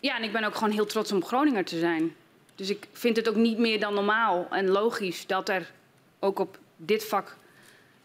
[0.00, 2.14] ja, en ik ben ook gewoon heel trots om Groninger te zijn.
[2.54, 5.72] Dus ik vind het ook niet meer dan normaal en logisch dat er
[6.18, 7.36] ook op dit vak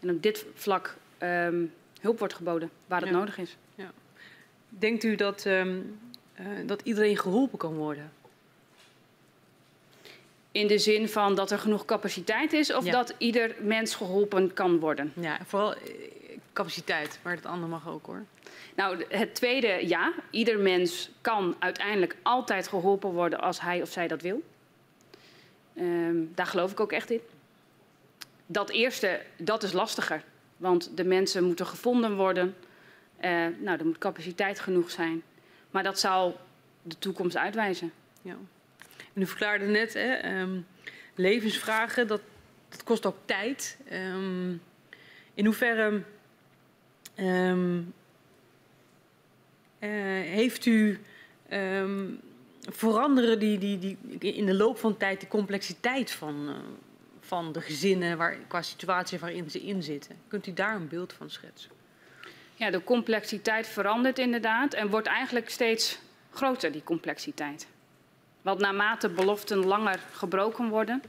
[0.00, 1.64] en op dit vlak ehm,
[2.00, 3.16] hulp wordt geboden waar het Ja.
[3.16, 3.56] nodig is.
[4.68, 5.78] Denkt u dat, ehm,
[6.34, 8.12] eh, dat iedereen geholpen kan worden?
[10.52, 12.90] In de zin van dat er genoeg capaciteit is of Ja.
[12.90, 15.12] dat ieder mens geholpen kan worden?
[15.20, 15.80] Ja, vooral eh,
[16.52, 18.24] capaciteit, maar het andere mag ook hoor.
[18.76, 20.12] Nou, het tweede ja.
[20.30, 24.42] Ieder mens kan uiteindelijk altijd geholpen worden als hij of zij dat wil.
[25.76, 27.20] Ehm, daar geloof ik ook echt in.
[28.46, 30.24] Dat eerste, dat is lastiger.
[30.56, 32.56] Want de mensen moeten gevonden worden.
[33.16, 35.22] Eh, nou, er moet capaciteit genoeg zijn.
[35.70, 36.40] Maar dat zal
[36.82, 37.92] de toekomst uitwijzen.
[38.22, 38.36] Ja.
[39.12, 40.60] U verklaarde net, hè, ehm,
[41.14, 42.20] levensvragen, dat,
[42.68, 43.78] dat kost ook tijd.
[43.88, 44.50] Ehm,
[45.34, 46.02] in hoeverre
[47.14, 47.80] ehm,
[49.78, 49.90] eh,
[50.20, 51.00] heeft u
[52.68, 56.54] veranderen die, die, die, in de loop van tijd de complexiteit van, eh,
[57.20, 60.16] van de gezinnen waar, qua situatie waarin ze in zitten?
[60.28, 61.70] Kunt u daar een beeld van schetsen?
[62.54, 65.98] Ja, de complexiteit verandert inderdaad en wordt eigenlijk steeds
[66.30, 67.66] groter, die complexiteit.
[68.42, 71.02] Want naarmate beloften langer gebroken worden,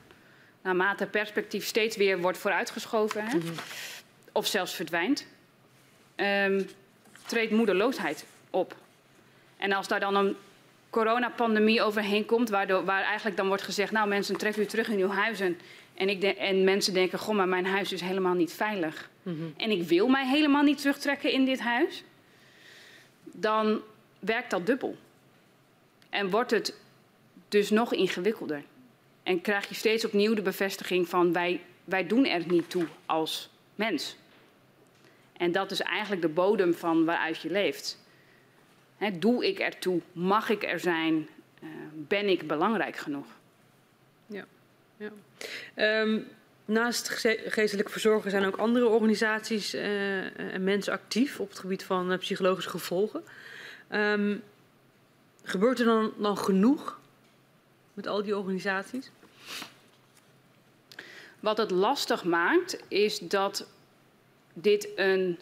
[0.61, 3.38] naarmate perspectief steeds weer wordt vooruitgeschoven hè,
[4.32, 5.27] of zelfs verdwijnt,
[6.15, 6.63] ehm,
[7.25, 8.75] treedt moedeloosheid op.
[9.57, 10.36] En als daar dan een
[10.89, 14.99] coronapandemie overheen komt, waardoor, waar eigenlijk dan wordt gezegd, nou mensen, trek u terug in
[14.99, 15.59] uw huizen.
[15.93, 19.09] En, ik de- en mensen denken, goh, maar mijn huis is helemaal niet veilig
[19.57, 22.03] en ik wil mij helemaal niet terugtrekken in dit huis,
[23.23, 23.82] dan
[24.19, 24.97] werkt dat dubbel.
[26.09, 26.73] En wordt het
[27.52, 28.64] dus nog ingewikkelder.
[29.24, 33.49] En krijg je steeds opnieuw de bevestiging van wij, wij doen er niet toe als
[33.76, 34.16] mens.
[35.38, 37.97] En dat is eigenlijk de bodem van waaruit je leeft.
[39.14, 40.02] Doe ik ertoe?
[40.12, 41.28] Mag ik er zijn?
[41.62, 43.26] Eh, ben ik belangrijk genoeg?
[45.74, 46.20] Ehm,
[46.66, 47.10] naast
[47.45, 52.18] geestelijke verzorgen zijn ook andere organisaties eh, en mensen actief op het gebied van eh,
[52.18, 53.24] psychologische gevolgen.
[53.88, 54.38] Ehm,
[55.43, 56.99] gebeurt er dan, dan genoeg
[57.93, 59.11] met al die organisaties?
[61.39, 63.67] Wat het lastig maakt, is dat
[64.53, 65.39] dit een,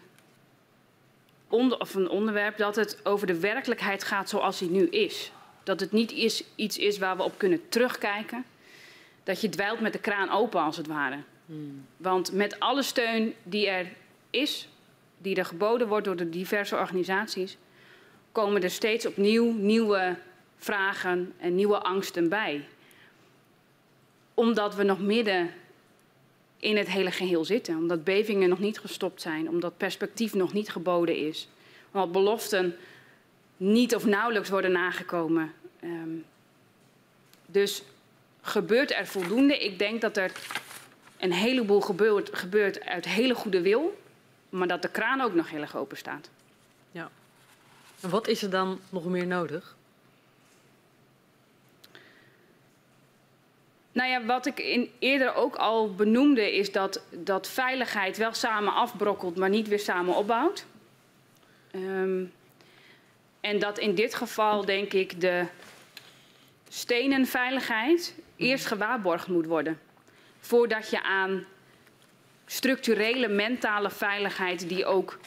[1.48, 5.32] onder, of een onderwerp dat het over de werkelijkheid gaat zoals die nu is.
[5.64, 8.46] Dat het niet is, iets is waar we op kunnen terugkijken.
[9.24, 11.18] Dat je dweilt met de kraan open, als het ware.
[11.98, 13.88] Want met alle steun die er
[14.30, 14.68] is,
[15.18, 17.58] die er geboden wordt door de diverse organisaties,
[18.32, 20.18] komen er steeds opnieuw nieuwe
[20.60, 22.68] vragen en nieuwe angsten bij.
[24.34, 25.54] Omdat we nog midden
[26.60, 27.76] in het hele geheel zitten.
[27.76, 31.48] Omdat bevingen nog niet gestopt zijn, omdat perspectief nog niet geboden is.
[31.92, 32.76] Omdat beloften
[33.58, 35.54] niet of nauwelijks worden nagekomen.
[35.80, 36.16] Ehm,
[37.46, 37.84] dus
[38.42, 39.58] gebeurt er voldoende?
[39.58, 40.32] Ik denk dat er
[41.18, 44.00] een heleboel gebeurt, gebeurt uit hele goede wil,
[44.50, 46.30] maar dat de kraan ook nog heel erg open staat.
[46.92, 47.10] Ja.
[48.00, 49.76] En wat is er dan nog meer nodig?
[53.92, 58.74] Nou ja, wat ik in, eerder ook al benoemde, is dat, dat veiligheid wel samen
[58.74, 60.66] afbrokkelt, maar niet weer samen opbouwt.
[61.72, 62.24] Ehm,
[63.42, 65.46] en dat in dit geval, denk ik, de
[66.70, 69.80] stenen veiligheid eerst gewaarborgd moet worden.
[70.40, 71.46] voordat je aan
[72.46, 75.20] structurele mentale veiligheid die ook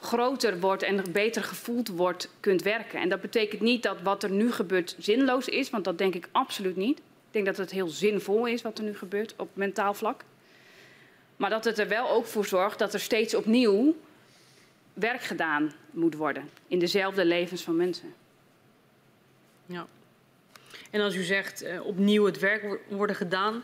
[0.00, 3.00] groter wordt en beter gevoeld wordt, kunt werken.
[3.00, 6.28] En dat betekent niet dat wat er nu gebeurt zinloos is, want dat denk ik
[6.32, 7.00] absoluut niet.
[7.32, 10.24] Ik denk dat het heel zinvol is wat er nu gebeurt op mentaal vlak.
[11.36, 13.96] Maar dat het er wel ook voor zorgt dat er steeds opnieuw
[14.92, 18.14] werk gedaan moet worden in dezelfde levens van mensen.
[19.66, 19.86] Ja.
[20.90, 23.62] En als u zegt uh, opnieuw het werk worden gedaan,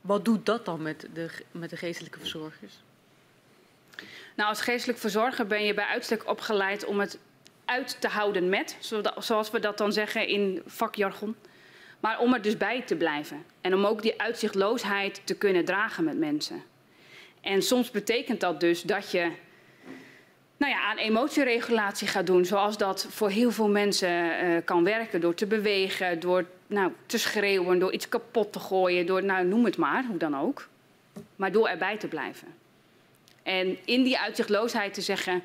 [0.00, 2.74] wat doet dat dan met de, met de geestelijke verzorgers?
[4.34, 7.18] Nou, als geestelijk verzorger ben je bij uitstek opgeleid om het
[7.64, 8.76] uit te houden met,
[9.18, 11.36] zoals we dat dan zeggen in vakjargon.
[12.00, 13.44] Maar om er dus bij te blijven.
[13.60, 16.62] En om ook die uitzichtloosheid te kunnen dragen met mensen.
[17.40, 19.30] En soms betekent dat dus dat je
[20.56, 22.44] nou ja, aan emotieregulatie gaat doen.
[22.44, 25.20] Zoals dat voor heel veel mensen uh, kan werken.
[25.20, 29.06] Door te bewegen, door nou, te schreeuwen, door iets kapot te gooien.
[29.06, 30.68] Door, nou, noem het maar, hoe dan ook.
[31.36, 32.48] Maar door erbij te blijven.
[33.42, 35.42] En in die uitzichtloosheid te zeggen,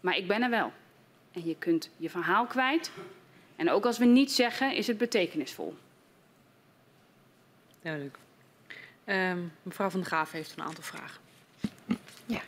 [0.00, 0.72] maar ik ben er wel.
[1.32, 2.90] En je kunt je verhaal kwijt.
[3.62, 5.74] En ook als we niet zeggen, is het betekenisvol.
[7.82, 8.16] Duidelijk.
[9.04, 9.32] Uh,
[9.62, 11.20] mevrouw van der Graaf heeft een aantal vragen.
[12.26, 12.40] Ja,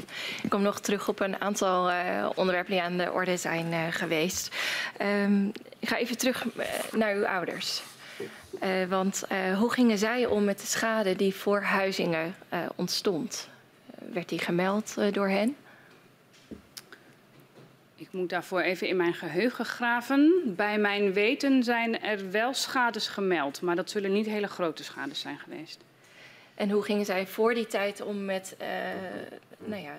[0.43, 3.87] ik kom nog terug op een aantal uh, onderwerpen die aan de orde zijn uh,
[3.91, 4.57] geweest.
[5.01, 7.83] Um, ik ga even terug uh, naar uw ouders.
[8.89, 9.25] want
[9.59, 12.35] hoe gingen zij om met de schade die voor Huizingen
[12.75, 13.49] ontstond?
[14.13, 15.57] werd die gemeld door hen?
[18.05, 20.43] Ik moet daarvoor even in mijn geheugen graven.
[20.57, 25.21] Bij mijn weten zijn er wel schades gemeld, maar dat zullen niet hele grote schades
[25.21, 25.81] zijn geweest.
[26.55, 28.69] En hoe gingen zij voor die tijd om met uh,
[29.59, 29.97] nou ja,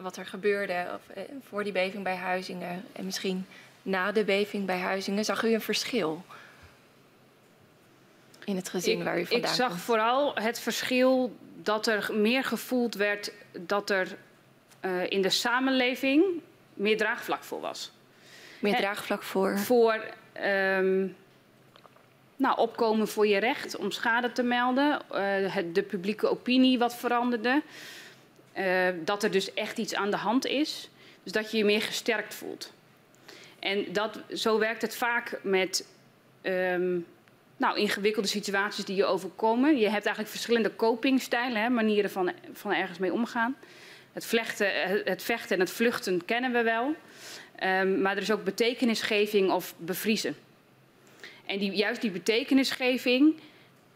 [0.00, 3.46] wat er gebeurde of, uh, voor die beving bij Huizingen en misschien
[3.82, 5.24] na de beving bij Huizingen?
[5.24, 6.24] Zag u een verschil
[8.44, 9.80] in het gezin ik, waar u vandaan Ik zag komt?
[9.80, 14.16] vooral het verschil dat er meer gevoeld werd dat er
[14.84, 16.24] uh, in de samenleving
[16.80, 17.92] meer draagvlak voor was.
[18.58, 19.58] Meer draagvlak voor?
[19.58, 20.04] Voor
[20.44, 21.16] um,
[22.36, 25.00] nou, opkomen voor je recht om schade te melden.
[25.12, 25.18] Uh,
[25.54, 27.62] het, de publieke opinie wat veranderde.
[28.58, 30.88] Uh, dat er dus echt iets aan de hand is.
[31.22, 32.72] Dus dat je je meer gesterkt voelt.
[33.58, 35.86] En dat, zo werkt het vaak met
[36.42, 37.06] um,
[37.56, 39.76] nou, ingewikkelde situaties die je overkomen.
[39.76, 43.56] Je hebt eigenlijk verschillende copingstijlen, hè, manieren van, van ergens mee omgaan.
[44.12, 44.70] Het, vlechten,
[45.04, 46.94] het vechten en het vluchten kennen we wel.
[47.62, 50.36] Um, maar er is ook betekenisgeving of bevriezen.
[51.46, 53.40] En die, juist die betekenisgeving,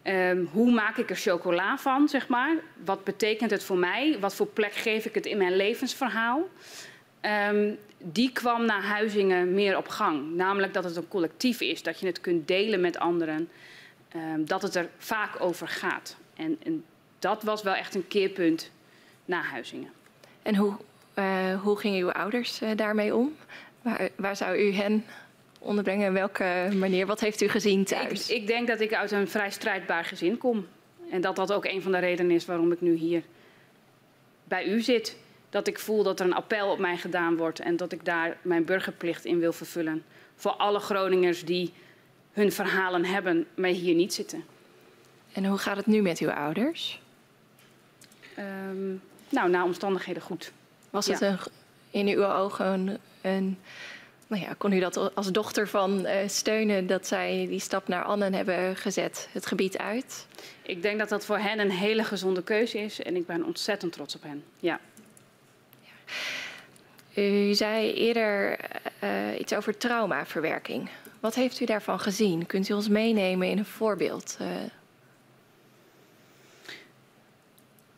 [0.02, 2.56] um, hoe maak ik er chocola van, zeg maar?
[2.84, 4.16] Wat betekent het voor mij?
[4.20, 6.48] Wat voor plek geef ik het in mijn levensverhaal?
[7.50, 10.34] Um, die kwam na Huizingen meer op gang.
[10.34, 13.48] Namelijk dat het een collectief is, dat je het kunt delen met anderen.
[14.38, 16.16] Dat het er vaak over gaat.
[16.36, 16.84] En, en
[17.18, 18.70] dat was wel echt een keerpunt
[19.24, 19.90] na Huizingen.
[20.44, 20.76] En hoe,
[21.18, 23.36] uh, hoe gingen uw ouders uh, daarmee om?
[23.82, 25.04] Waar, waar zou u hen
[25.58, 26.12] onderbrengen?
[26.12, 27.06] Welke manier?
[27.06, 28.30] Wat heeft u gezien thuis?
[28.30, 30.66] Ik, ik, denk dat ik uit een vrij strijdbaar gezin kom.
[31.10, 33.22] En dat dat ook een van de redenen is waarom ik nu hier
[34.44, 35.16] bij u zit.
[35.50, 38.36] Dat ik voel dat er een appel op mij gedaan wordt en dat ik daar
[38.42, 40.04] mijn burgerplicht in wil vervullen.
[40.36, 41.72] Voor alle Groningers die
[42.32, 44.44] hun verhalen hebben, maar hier niet zitten.
[45.32, 47.00] En hoe gaat het nu met uw ouders?
[48.38, 49.02] Um,
[49.34, 50.52] nou, na omstandigheden goed.
[50.90, 51.28] Was het ja.
[51.28, 51.38] een,
[51.90, 53.58] in uw ogen een, een
[54.26, 58.04] nou ja, kon u dat als dochter van uh, steunen dat zij die stap naar
[58.04, 60.26] Annen hebben gezet, het gebied uit?
[60.62, 63.92] Ik denk dat dat voor hen een hele gezonde keuze is en ik ben ontzettend
[63.92, 64.44] trots op hen.
[64.58, 64.80] Ja.
[65.80, 67.22] ja.
[67.22, 68.58] U zei eerder
[69.04, 70.88] uh, iets over traumaverwerking.
[71.20, 72.46] Wat heeft u daarvan gezien?
[72.46, 74.36] Kunt u ons meenemen in een voorbeeld?
[74.40, 74.46] Uh...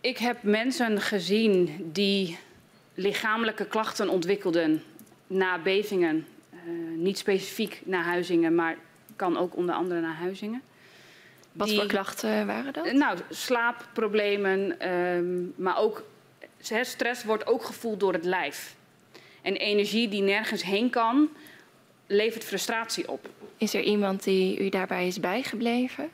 [0.06, 2.38] Ik heb mensen gezien die
[2.94, 4.82] lichamelijke klachten ontwikkelden
[5.26, 6.26] na bevingen.
[6.52, 8.76] Uh, niet specifiek na Huizingen, maar
[9.16, 10.62] kan ook onder andere naar Huizingen.
[11.52, 12.92] Wat die, voor klachten waren dat?
[12.92, 16.04] Nou, slaapproblemen, um, maar ook
[16.60, 18.76] stress wordt ook gevoeld door het lijf.
[19.42, 21.28] En energie die nergens heen kan,
[22.06, 23.28] levert frustratie op.
[23.56, 26.10] Is er iemand die u daarbij is bijgebleven?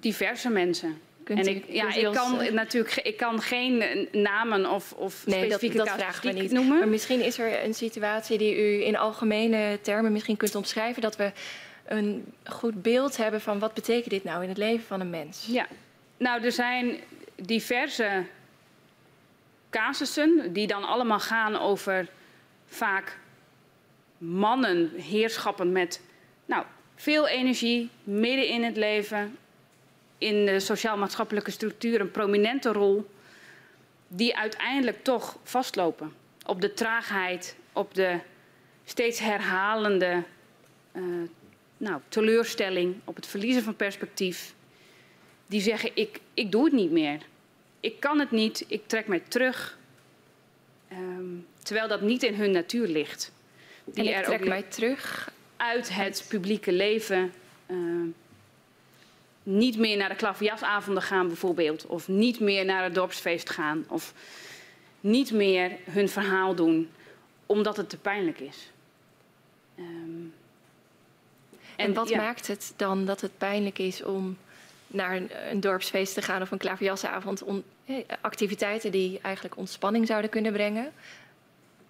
[0.00, 1.00] Diverse mensen.
[1.24, 5.38] Kunt en ik, u, ja, ik kan natuurlijk ik kan geen namen of, of nee,
[5.38, 6.50] specifieke dat, dat vragen we niet.
[6.50, 6.78] noemen.
[6.78, 11.16] Maar misschien is er een situatie die u in algemene termen misschien kunt omschrijven, dat
[11.16, 11.32] we
[11.86, 15.46] een goed beeld hebben van wat betekent dit nou in het leven van een mens.
[15.50, 15.66] Ja,
[16.16, 16.96] nou er zijn
[17.34, 18.24] diverse
[19.70, 22.08] casussen die dan allemaal gaan over
[22.66, 23.18] vaak
[24.18, 26.00] mannen, heerschappen met
[26.46, 26.64] nou,
[26.94, 29.36] veel energie, midden in het leven,
[30.24, 33.10] in de sociaal-maatschappelijke structuur een prominente rol,
[34.08, 36.12] die uiteindelijk toch vastlopen
[36.46, 38.18] op de traagheid, op de
[38.84, 40.22] steeds herhalende
[40.92, 41.02] uh,
[41.76, 44.54] nou, teleurstelling, op het verliezen van perspectief.
[45.46, 47.20] Die zeggen: ik, ik doe het niet meer.
[47.80, 49.78] Ik kan het niet, ik trek mij terug.
[50.92, 53.32] Um, terwijl dat niet in hun natuur ligt.
[53.84, 57.32] Die en ik trek mij terug uit het publieke leven.
[57.66, 57.76] Uh,
[59.44, 61.86] niet meer naar de klaverjasavonden gaan bijvoorbeeld.
[61.86, 63.84] Of niet meer naar het dorpsfeest gaan.
[63.88, 64.14] Of
[65.00, 66.90] niet meer hun verhaal doen
[67.46, 68.70] omdat het te pijnlijk is.
[69.78, 70.34] Um,
[71.76, 74.36] en, wat maakt het dan dat het pijnlijk is om
[74.86, 77.42] naar een, een dorpsfeest te gaan of een klaverjasavond?
[77.42, 80.92] Om, eh, activiteiten die eigenlijk ontspanning zouden kunnen brengen.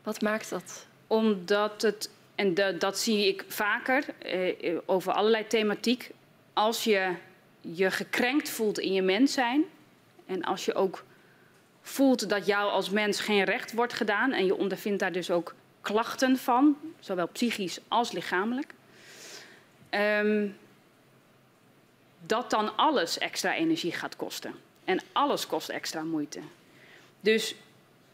[0.02, 0.86] Wat maakt dat?
[1.06, 6.10] Omdat het, en de, dat zie ik vaker eh, over allerlei thematiek.
[6.52, 7.14] Als je
[7.72, 9.64] je gekrenkt voelt in je mens zijn.
[10.26, 11.04] En als je ook
[11.82, 14.32] voelt dat jou als mens geen recht wordt gedaan.
[14.32, 18.72] En je ondervindt daar dus ook klachten van, zowel psychisch als lichamelijk.
[19.90, 20.56] Um,
[22.26, 24.54] dat dan alles extra energie gaat kosten.
[24.84, 26.40] En alles kost extra moeite.
[27.20, 27.54] Dus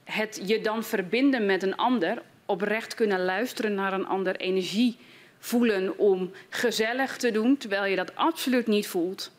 [0.04, 4.96] het je dan verbinden met een ander, oprecht kunnen luisteren naar een ander, energie
[5.38, 9.30] voelen om gezellig te doen, terwijl je dat absoluut niet voelt,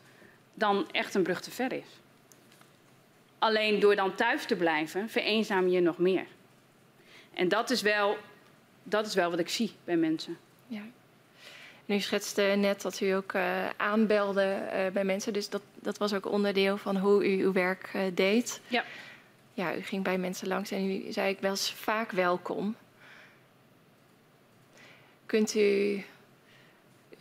[0.54, 2.00] dan echt een brug te ver is.
[3.38, 6.26] Alleen door dan thuis te blijven, vereenzaam je nog meer.
[7.34, 8.16] En dat is wel,
[8.82, 10.38] dat is wel wat ik zie bij mensen.
[10.66, 10.82] Ja.
[11.86, 15.32] En u schetste net dat u ook uh, aanbelde uh, bij mensen.
[15.32, 18.60] Dus dat, dat was ook onderdeel van hoe u uw werk uh, deed.
[18.66, 18.84] Ja.
[19.54, 22.76] Ja, u ging bij mensen langs en u zei ik wel eens vaak welkom.
[25.26, 26.04] Kunt u,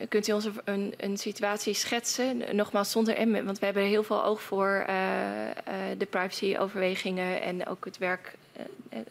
[0.09, 2.55] kunt u ons een, een situatie schetsen?
[2.55, 4.83] Nogmaals, zonder M, want we hebben heel veel oog voor
[5.97, 8.33] de privacyoverwegingen en ook het werk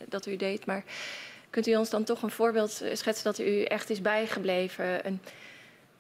[0.08, 0.66] dat u deed.
[0.66, 0.84] Maar
[1.50, 5.06] kunt u ons dan toch een voorbeeld schetsen dat u echt is bijgebleven?
[5.06, 5.20] Een,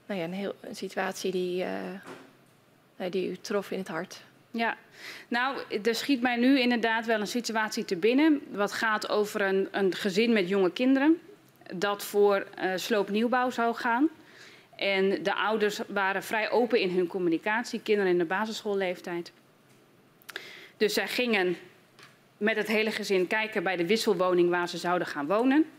[0.06, 1.64] nou ja, een, heel, situatie die,
[3.10, 4.22] die u trof in het hart.
[4.50, 4.76] Ja,
[5.28, 8.42] nou, er schiet mij nu inderdaad wel een situatie te binnen.
[8.50, 11.20] Wat gaat over een, een gezin met jonge kinderen.
[11.74, 14.08] Dat voor sloopnieuwbouw zou gaan.
[14.80, 19.32] En de ouders waren vrij open in hun communicatie, kinderen in de basisschoolleeftijd.
[20.76, 21.56] Dus zij gingen
[22.36, 25.70] met het hele gezin kijken bij de wisselwoning waar ze zouden gaan wonen.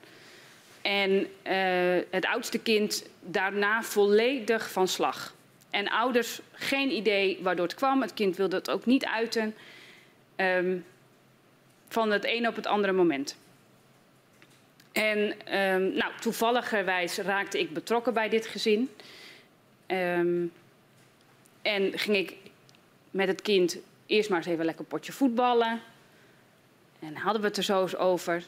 [0.81, 5.33] En uh, het oudste kind daarna volledig van slag.
[5.69, 8.01] En ouders geen idee waardoor het kwam.
[8.01, 9.55] Het kind wilde het ook niet uiten.
[10.35, 10.85] Um,
[11.87, 13.37] van het een op het andere moment.
[14.91, 15.19] En
[15.57, 18.89] um, nou, toevalligerwijs raakte ik betrokken bij dit gezin.
[19.87, 20.51] Um,
[21.61, 22.35] en ging ik
[23.11, 25.81] met het kind eerst maar eens even lekker potje voetballen.
[26.99, 28.43] En hadden we het er zo eens over.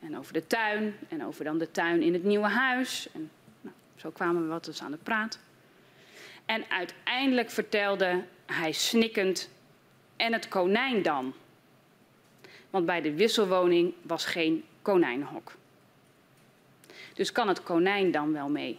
[0.00, 0.96] En over de tuin.
[1.08, 3.08] En over dan de tuin in het nieuwe huis.
[3.12, 3.30] En
[3.60, 5.38] nou, zo kwamen we wat eens aan de praat.
[6.44, 9.50] En uiteindelijk vertelde hij snikkend.
[10.16, 11.34] En het konijn dan?
[12.70, 15.52] Want bij de wisselwoning was geen konijnenhok.
[17.16, 18.78] Dus kan het konijn dan wel mee?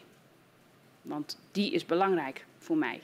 [1.02, 3.02] Want die is belangrijk voor mij.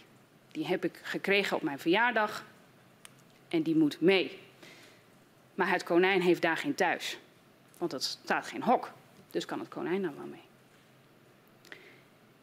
[0.51, 2.45] Die heb ik gekregen op mijn verjaardag.
[3.47, 4.39] En die moet mee.
[5.55, 7.17] Maar het konijn heeft daar geen thuis.
[7.77, 8.91] Want het staat geen hok.
[9.31, 10.41] Dus kan het konijn dan wel mee.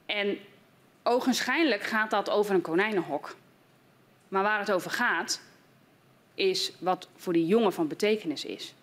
[0.07, 0.39] En
[1.03, 3.37] ogenschijnlijk gaat dat over een konijnenhok.
[4.29, 5.41] Maar waar het over gaat,
[6.35, 8.75] is wat voor die jongen van betekenis is.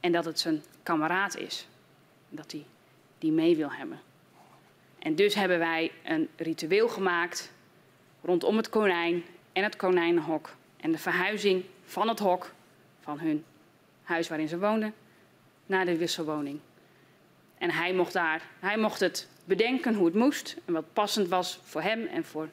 [0.00, 1.66] En dat het zijn kameraad is.
[2.28, 2.64] Dat hij
[3.20, 4.00] die mee wil hebben.
[4.98, 7.52] En dus hebben wij een ritueel gemaakt
[8.22, 10.54] rondom het konijn en het konijnenhok.
[10.76, 12.52] En de verhuizing van het hok
[13.00, 13.44] van hun
[14.02, 14.94] huis waarin ze woonden
[15.66, 16.58] naar de wisselwoning.
[17.58, 21.60] En hij mocht daar, hij mocht het bedenken hoe het moest en wat passend was
[21.62, 22.48] voor hem en voor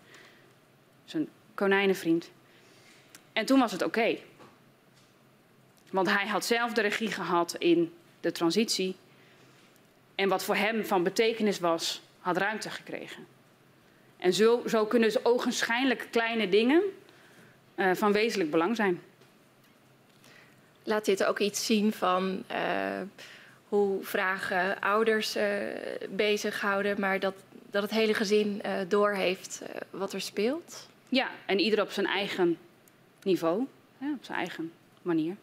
[1.05, 2.31] zijn konijnenvriend.
[3.33, 4.17] En toen was het oké.
[5.89, 8.95] Want hij had zelf de regie gehad in de transitie.
[10.17, 13.27] En wat voor hem van betekenis was, had ruimte gekregen.
[14.17, 16.81] En zo, zo kunnen ze ogenschijnlijk kleine dingen
[17.75, 19.01] uh, van wezenlijk belang zijn
[20.87, 23.01] laat dit ook iets zien van uh,
[23.67, 25.43] hoe vragen ouders uh,
[26.09, 27.33] bezighouden, maar dat,
[27.71, 30.87] dat het hele gezin doorheeft wat er speelt?
[31.09, 32.57] Ja, en ieder op zijn eigen
[33.23, 33.65] niveau,
[33.97, 35.35] ja, op zijn eigen manier.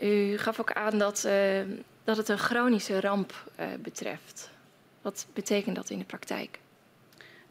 [0.00, 1.28] U gaf ook aan dat,
[2.06, 3.50] dat het een chronische ramp
[3.80, 4.50] betreft.
[5.02, 6.58] Wat betekent dat in de praktijk?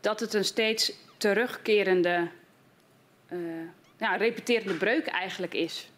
[0.01, 2.27] Dat het een steeds terugkerende,
[3.29, 3.39] uh,
[3.97, 5.89] ja, repeterende breuk eigenlijk is.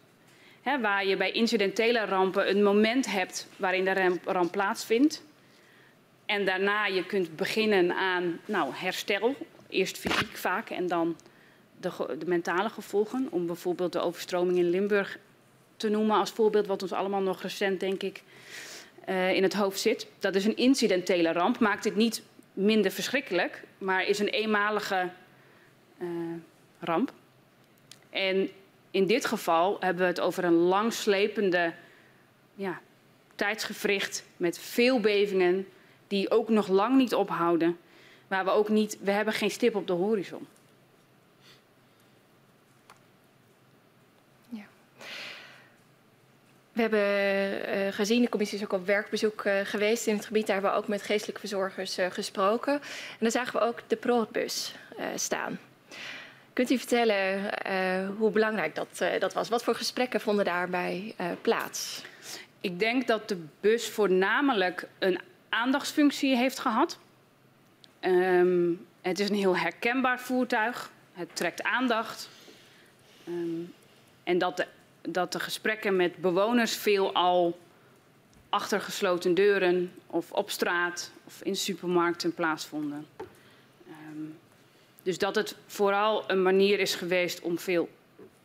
[0.80, 5.22] Waar je bij incidentele rampen een moment hebt waarin de ramp, ramp plaatsvindt.
[6.26, 9.36] En daarna je kunt beginnen aan nou, herstel.
[9.68, 11.16] Eerst fysiek vaak en dan
[11.80, 13.26] de, de, mentale gevolgen.
[13.30, 15.18] Om bijvoorbeeld de overstroming in Limburg
[15.78, 18.22] te noemen als voorbeeld, wat ons allemaal nog recent, denk ik,
[19.08, 20.06] uh, in het hoofd zit.
[20.18, 21.58] Dat is een incidentele ramp.
[21.58, 22.22] Maakt het niet
[22.52, 25.10] minder verschrikkelijk, maar is een eenmalige
[25.98, 26.08] uh,
[26.78, 27.12] ramp.
[28.10, 28.50] En
[28.90, 31.72] in dit geval hebben we het over een langslepende
[32.54, 32.80] ja,
[33.34, 35.68] tijdsgevricht met veel bevingen
[36.08, 37.78] die ook nog lang niet ophouden.
[38.28, 40.46] Waar we ook niet, we hebben geen stip op de horizon.
[46.78, 50.46] We hebben uh, gezien, de commissie is ook op werkbezoek uh, geweest in het gebied.
[50.46, 52.72] Daar hebben we ook met geestelijke verzorgers uh, gesproken.
[52.72, 54.74] En daar zagen we ook de Prootbus
[55.14, 55.58] staan.
[56.52, 57.50] Kunt u vertellen
[58.16, 59.48] hoe belangrijk dat, dat was?
[59.48, 62.02] Wat voor gesprekken vonden daarbij plaats?
[62.60, 66.98] Ik denk dat de bus voornamelijk een aandachtsfunctie heeft gehad.
[68.00, 70.90] Um, het is een heel herkenbaar voertuig.
[71.12, 72.28] Het trekt aandacht.
[73.28, 73.74] Um,
[74.24, 74.66] en dat de,
[75.12, 77.58] dat de gesprekken met bewoners veelal
[78.48, 83.06] achter gesloten deuren of op straat of in supermarkten plaatsvonden.
[85.02, 87.88] Dus dat het vooral een manier is geweest om veel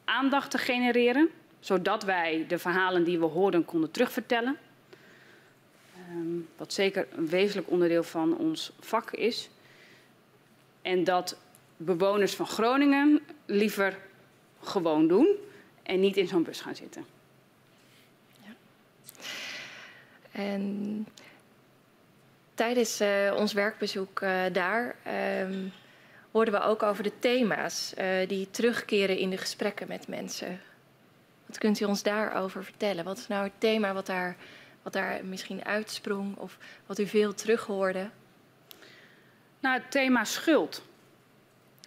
[0.04, 4.58] aandacht te genereren, zodat wij de verhalen die we hoorden konden terugvertellen.
[6.12, 9.50] Um, wat zeker een wezenlijk onderdeel van ons vak is.
[10.82, 11.38] En dat
[11.78, 13.98] bewoners van Groningen liever
[14.62, 15.28] gewoon doen
[15.84, 17.06] en niet in zo'n bus gaan zitten.
[18.42, 18.54] Ja.
[20.32, 21.08] En
[22.54, 24.96] tijdens uh, ons werkbezoek uh, daar.
[25.42, 25.74] Um,
[26.32, 30.62] hoorden we ook over de thema's uh, die terugkeren in de gesprekken met mensen.
[31.46, 33.04] Wat kunt u ons daarover vertellen?
[33.04, 34.36] Wat is nou het thema wat daar,
[34.82, 38.10] wat daar misschien uitsprong of wat u veel terughoorde?
[39.60, 40.84] Nou, het thema schuld.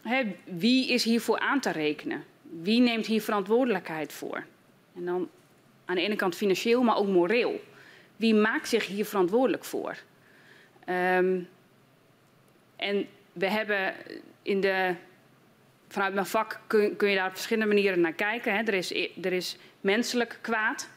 [0.03, 2.25] He, wie is hiervoor aan te rekenen?
[2.63, 4.45] Wie neemt hier verantwoordelijkheid voor?
[4.95, 5.29] En dan
[5.85, 7.65] aan de ene kant financieel, maar ook moreel.
[8.17, 9.97] Wie maakt zich hier verantwoordelijk voor?
[10.89, 11.49] Um,
[12.77, 13.95] en we hebben
[14.43, 14.95] in de,
[15.89, 18.57] vanuit mijn vak kun, kun, je daar op verschillende manieren naar kijken.
[18.57, 18.63] Hè.
[18.63, 18.91] Er, is,
[19.23, 20.89] er is menselijk kwaad,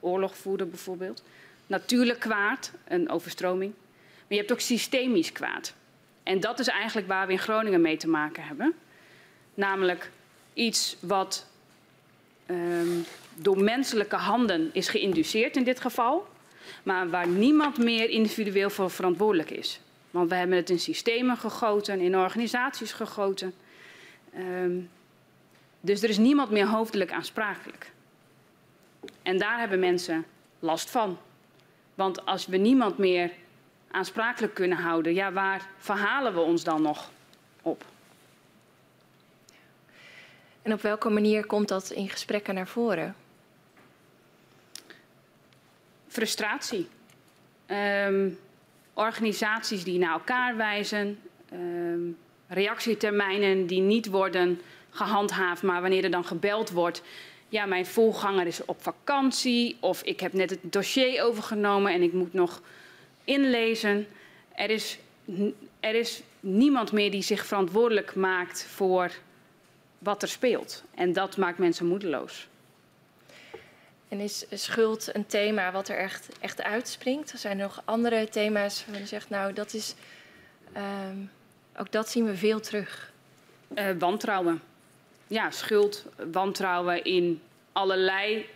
[0.00, 1.24] oorlog voeren bijvoorbeeld.
[1.66, 3.72] Natuurlijk kwaad, een overstroming.
[3.72, 5.74] Maar je hebt ook systemisch kwaad.
[6.22, 8.74] En dat is eigenlijk waar we in Groningen mee te maken hebben.
[9.54, 10.10] Namelijk
[10.58, 11.46] iets wat
[12.46, 13.04] um,
[13.34, 16.28] door menselijke handen is geïnduceerd in dit geval.
[16.82, 19.80] Maar waar niemand meer individueel voor verantwoordelijk is.
[20.10, 23.54] Want we hebben het in systemen gegoten, in organisaties gegoten.
[24.36, 24.90] Um,
[25.80, 27.90] dus er is niemand meer hoofdelijk aansprakelijk.
[29.22, 30.24] En daar hebben mensen
[30.58, 31.18] last van.
[31.94, 33.30] Want als we niemand meer
[33.90, 37.10] aansprakelijk kunnen houden, ja, waar verhalen we ons dan nog
[37.62, 37.84] op?
[40.68, 43.14] En op welke manier komt dat in gesprekken naar voren?
[46.08, 46.88] Frustratie.
[48.06, 48.38] Um,
[48.94, 51.18] organisaties die naar elkaar wijzen,
[51.52, 54.60] um, reactietermijnen die niet worden
[54.90, 57.02] gehandhaafd, maar wanneer er dan gebeld wordt,
[57.48, 62.12] ja, mijn voorganger is op vakantie of ik heb net het dossier overgenomen en ik
[62.12, 62.62] moet nog
[63.24, 64.06] inlezen.
[64.54, 64.98] Er is,
[65.80, 69.12] er is niemand meer die zich verantwoordelijk maakt voor
[69.98, 70.82] wat er speelt.
[70.94, 72.48] En dat maakt mensen moedeloos.
[74.08, 77.32] En is schuld een thema wat er echt, echt uitspringt?
[77.32, 79.94] Er zijn er nog andere thema's waarvan je zegt, nou, dat is.
[81.10, 81.30] Um,
[81.76, 83.12] ook dat zien we veel terug.
[83.74, 84.60] Uh, wantrouwen.
[85.26, 87.42] Ja, schuld, wantrouwen in
[87.72, 88.46] allerlei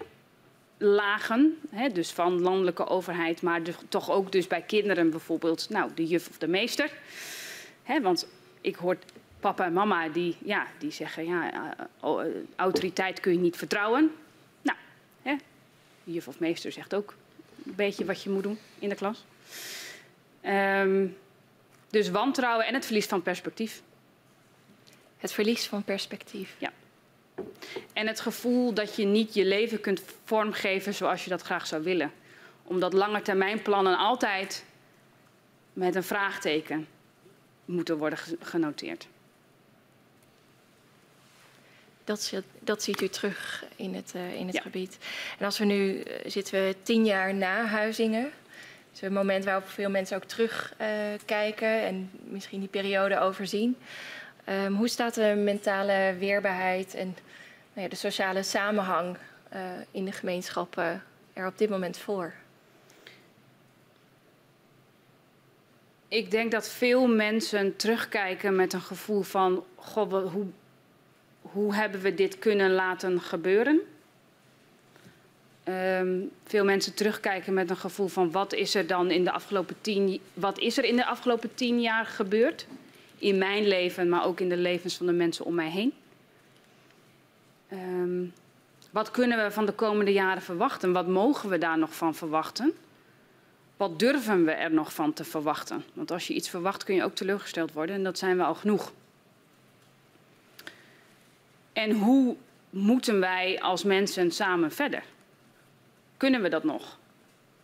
[0.79, 1.59] lagen.
[1.71, 6.07] Hè, dus van landelijke overheid, maar dus, toch ook dus bij kinderen bijvoorbeeld, nou, de
[6.07, 6.91] juf of de meester.
[7.83, 8.27] Hè, want
[8.61, 8.97] ik hoor
[9.43, 11.75] papa en mama die, ja, die zeggen, ja,
[12.05, 12.21] uh,
[12.57, 14.11] autoriteit kun je niet vertrouwen.
[15.23, 15.37] Hè?
[16.05, 17.15] De juf of meester zegt ook
[17.65, 19.25] een beetje wat je moet doen in de klas.
[20.45, 21.17] Um,
[21.91, 23.83] dus wantrouwen en het verlies van perspectief.
[25.17, 26.55] Het verlies van perspectief.
[26.59, 26.73] Ja.
[27.93, 31.83] En het gevoel dat je niet je leven kunt vormgeven zoals je dat graag zou
[31.83, 32.13] willen.
[32.63, 34.65] Omdat langetermijnplannen altijd
[35.73, 36.87] met een vraagteken
[37.65, 39.07] moeten worden genoteerd.
[42.13, 44.63] Dat, dat ziet u terug in het, uh, in het ja.
[44.63, 44.99] gebied.
[45.39, 48.23] En als we nu uh, zitten we tien jaar na Huizingen.
[48.23, 53.77] Dat is een moment waarop veel mensen ook terugkijken uh, en misschien die periode overzien.
[54.49, 57.07] Um, hoe staat de mentale weerbaarheid en
[57.73, 59.17] nou ja, de sociale samenhang
[59.91, 61.03] in de gemeenschappen
[61.33, 62.35] er op dit moment voor?
[66.09, 70.47] Ik denk dat veel mensen terugkijken met een gevoel van: Goh, hoe,
[71.53, 73.81] hoe hebben we dit kunnen laten gebeuren?
[75.69, 79.77] Um, veel mensen terugkijken met een gevoel van wat is er dan in de afgelopen
[79.81, 82.67] tien, wat is er in de afgelopen tien jaar gebeurd?
[83.19, 85.93] In mijn leven, maar ook in de levens van de mensen om mij heen.
[87.73, 88.33] Um,
[88.91, 90.93] wat kunnen we van de komende jaren verwachten?
[90.93, 92.73] Wat mogen we daar nog van verwachten?
[93.77, 95.85] Wat durven we er nog van te verwachten?
[95.93, 98.55] Want als je iets verwacht kun je ook teleurgesteld worden en dat zijn we al
[98.55, 98.93] genoeg.
[101.73, 102.37] En hoe
[102.71, 105.03] moeten wij als mensen samen verder?
[106.17, 106.99] Kunnen we dat nog?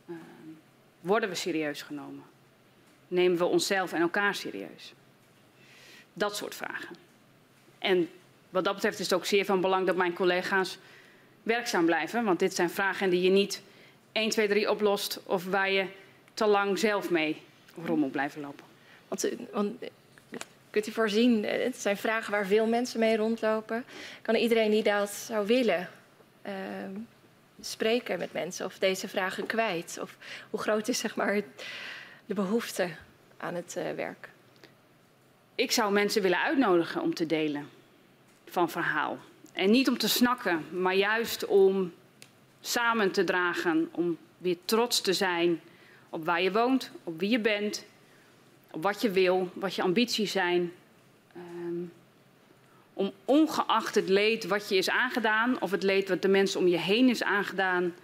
[0.07, 0.17] Uh,
[1.01, 2.25] worden we serieus genomen?
[3.09, 4.95] Nemen we onszelf en elkaar serieus?
[6.13, 6.97] Dat soort vragen.
[7.79, 8.11] En
[8.51, 10.79] wat dat betreft is het ook zeer van belang dat mijn collega's
[11.43, 12.25] werkzaam blijven.
[12.25, 13.63] Want dit zijn vragen die je niet
[14.13, 15.87] 1, 2, 3 oplost of waar je
[16.35, 17.43] te lang zelf mee
[17.85, 18.65] rond moet blijven lopen.
[19.09, 19.83] Want, eh, want
[20.79, 23.85] kunt u voorzien, eh, het zijn vragen waar veel mensen mee rondlopen.
[24.23, 25.89] Kan iedereen die dat zou willen
[26.47, 26.53] uh,
[27.61, 29.99] spreken met mensen of deze vragen kwijt?
[30.01, 30.17] Of
[30.51, 31.41] hoe groot is zeg maar,
[32.27, 32.89] de behoefte
[33.37, 34.29] aan het uh, werk?
[35.55, 37.69] Ik zou mensen willen uitnodigen om te delen
[38.49, 39.19] van verhaal.
[39.53, 41.93] En niet om te snakken, maar juist om
[42.61, 45.61] samen te dragen, om weer trots te zijn
[46.09, 47.87] op waar je woont, op wie je bent,
[48.81, 50.73] wat je wil, wat je ambities zijn.
[51.37, 51.93] Um,
[52.93, 56.67] om ongeacht het leed wat je is aangedaan, of het leed wat de mensen om
[56.67, 57.95] je heen is aangedaan,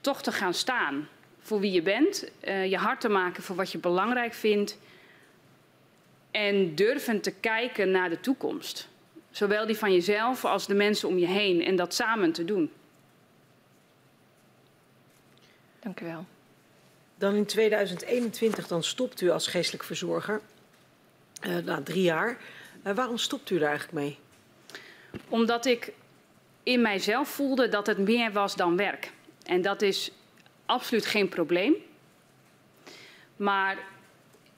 [0.00, 1.08] toch te gaan staan
[1.40, 4.78] voor wie je bent, uh, je hart te maken voor wat je belangrijk vindt
[6.30, 8.88] en durven te kijken naar de toekomst.
[9.30, 12.70] Zowel die van jezelf als de mensen om je heen en dat samen te doen.
[15.80, 16.26] Dank u wel.
[17.18, 20.40] Dan in 2021 dan stopt u als geestelijk verzorger.
[21.46, 22.38] Uh, na drie jaar.
[22.86, 24.18] Uh, waarom stopt u daar eigenlijk mee?
[25.28, 25.92] Omdat ik
[26.62, 29.10] in mijzelf voelde dat het meer was dan werk.
[29.44, 30.12] En dat is
[30.66, 31.74] absoluut geen probleem.
[33.36, 33.78] Maar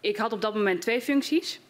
[0.01, 1.61] ik had op dat moment twee functies.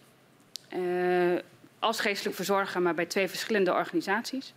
[0.76, 1.38] Uh,
[1.78, 4.55] als geestelijk verzorger, maar bij twee verschillende organisaties.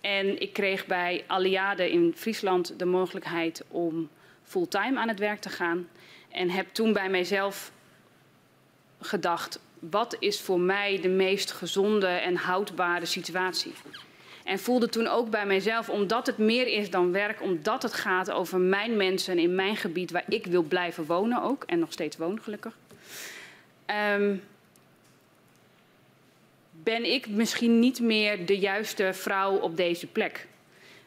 [0.00, 4.10] En ik kreeg bij Alliade in Friesland de mogelijkheid om
[4.50, 5.88] fulltime aan het werk te gaan.
[6.28, 7.72] En heb toen bij mijzelf
[9.00, 13.72] gedacht, wat is voor mij de meest gezonde en houdbare situatie?
[14.44, 18.30] En voelde toen ook bij mijzelf, omdat het meer is dan werk, omdat het gaat
[18.30, 22.16] over mijn mensen in mijn gebied waar ik wil blijven wonen ook, en nog steeds
[22.16, 22.76] woon gelukkig.
[24.14, 24.42] Um,
[26.70, 30.46] ben ik misschien niet meer de juiste vrouw op deze plek.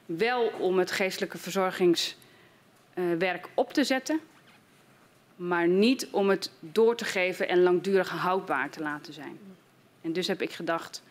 [0.06, 1.38] Wel om het geestelijke
[2.94, 4.20] verzorgingswerk op te zetten,
[5.36, 9.40] maar niet om het door te geven en langdurig houdbaar te laten zijn.
[10.02, 11.04] En dus heb ik gedacht,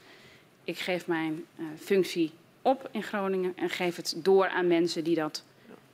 [0.65, 5.15] ik geef mijn uh, functie op in Groningen en geef het door aan mensen die
[5.15, 5.45] dat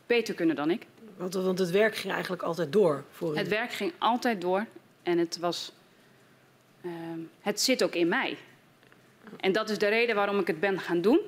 [0.06, 0.86] beter kunnen dan ik.
[1.16, 3.36] Want, want het werk ging eigenlijk altijd door voor u?
[3.36, 4.66] Het werk ging altijd door
[5.02, 5.72] en het was.
[6.82, 6.92] Uh,
[7.40, 8.36] het zit ook in mij.
[9.36, 11.20] En dat is de reden waarom ik het ben gaan doen.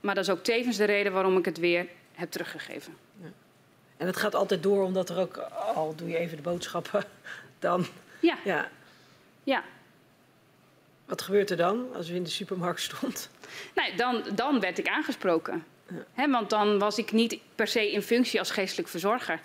[0.00, 2.96] Maar dat is ook tevens de reden waarom ik het weer heb teruggegeven.
[3.22, 3.32] Ja.
[3.96, 5.36] En het gaat altijd door omdat er ook,
[5.74, 7.04] al doe je even de boodschappen,
[7.58, 7.86] dan...
[8.20, 8.36] Ja.
[8.44, 8.68] ja.
[9.44, 9.64] Ja.
[11.04, 13.30] Wat gebeurt er dan als u in de supermarkt stond?
[13.74, 15.64] Nee, dan, dan werd ik aangesproken.
[16.16, 16.30] Ja.
[16.30, 19.40] want dan was ik niet per se in functie als geestelijk verzorger.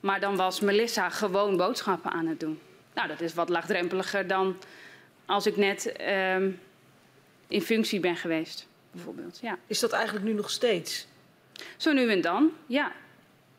[0.00, 2.60] Maar dan was Melissa gewoon boodschappen aan het doen.
[2.94, 4.56] Nou, dat is wat laagdrempeliger dan
[5.26, 6.00] als ik net
[6.34, 6.60] um,
[7.48, 9.38] in functie ben geweest, bijvoorbeeld.
[9.42, 9.58] Ja.
[9.66, 11.06] Is dat eigenlijk nu nog steeds?
[11.76, 12.92] Zo nu en dan, ja.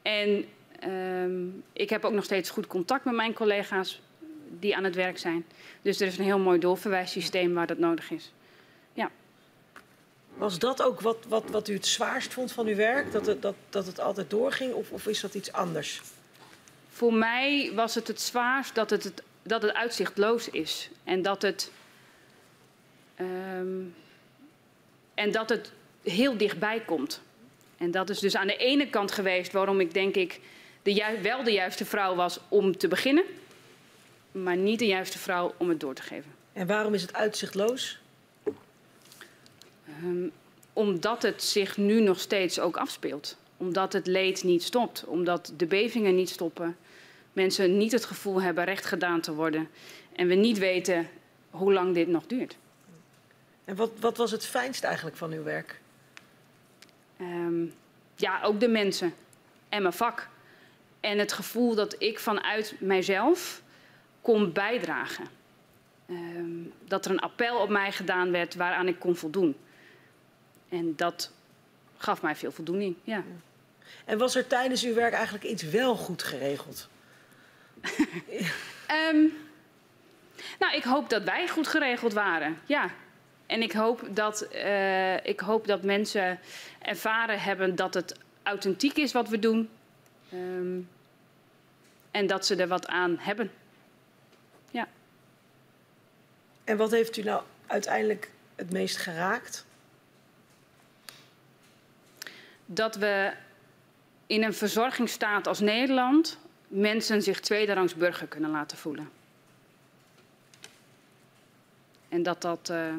[0.07, 0.45] En
[0.89, 4.01] um, ik heb ook nog steeds goed contact met mijn collega's
[4.59, 5.45] die aan het werk zijn.
[5.81, 8.31] Dus er is een heel mooi doorverwijssysteem waar dat nodig is.
[8.93, 9.11] Ja.
[10.37, 13.11] Was dat ook wat, wat, wat u het zwaarst vond van uw werk?
[13.11, 14.73] Dat het, dat, dat het altijd doorging?
[14.73, 16.01] Of, of is dat iets anders?
[16.89, 20.89] Voor mij was het het zwaarst dat het, het, dat het uitzichtloos is.
[21.03, 21.71] En dat het
[23.19, 23.95] Um,
[25.13, 25.71] en dat het
[26.03, 27.21] heel dichtbij komt.
[27.77, 30.39] En dat is dus aan de ene kant geweest waarom ik denk ik
[30.81, 33.23] de wel de juiste vrouw was om te beginnen,
[34.31, 36.31] maar niet de juiste vrouw om het door te geven.
[36.53, 37.99] En waarom is het uitzichtloos?
[40.03, 40.31] Um,
[40.73, 43.37] omdat het zich nu nog steeds ook afspeelt.
[43.57, 45.03] Omdat het leed niet stopt.
[45.05, 46.77] Omdat de bevingen niet stoppen.
[47.33, 49.69] Mensen niet het gevoel hebben recht gedaan te worden.
[50.15, 51.09] En we niet weten
[51.49, 52.57] hoe lang dit nog duurt.
[53.65, 55.79] En wat, wat was het fijnst eigenlijk van uw werk?
[57.17, 57.65] Ehm,
[58.15, 59.13] ja, ook de mensen
[59.69, 60.27] en mijn vak.
[60.99, 63.61] En het gevoel dat ik vanuit mijzelf
[64.21, 65.25] kon bijdragen.
[66.09, 66.49] Ehm,
[66.85, 69.55] dat er een appel op mij gedaan werd waaraan ik kon voldoen.
[70.69, 71.31] En dat
[71.97, 73.23] gaf mij veel voldoening, ja.
[74.05, 76.89] En was er tijdens uw werk eigenlijk iets wel goed geregeld?
[78.87, 79.25] Ehm,
[80.59, 82.89] nou, ik hoop dat wij goed geregeld waren, ja.
[83.45, 86.39] En ik hoop dat, eh, ik hoop dat mensen
[86.87, 89.69] ervaren hebben dat het authentiek is wat we doen.
[90.29, 90.79] Ehm,
[92.11, 93.51] en dat ze er wat aan hebben.
[94.71, 94.87] Ja.
[96.63, 99.65] En wat heeft u nou uiteindelijk het meest geraakt?
[102.65, 103.33] Dat we
[104.27, 106.37] in een verzorgingsstaat als Nederland
[106.67, 109.09] mensen zich tweederangs burger kunnen laten voelen.
[112.09, 112.93] En dat dat, uh,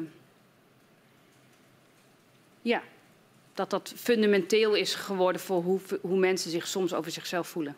[2.61, 2.81] ja,
[3.59, 7.75] dat dat fundamenteel is geworden voor hoe, hoe mensen zich soms over zichzelf voelen.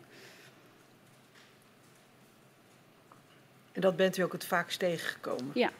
[3.72, 5.50] En dat bent u ook het vaakst tegengekomen?
[5.54, 5.70] Ja.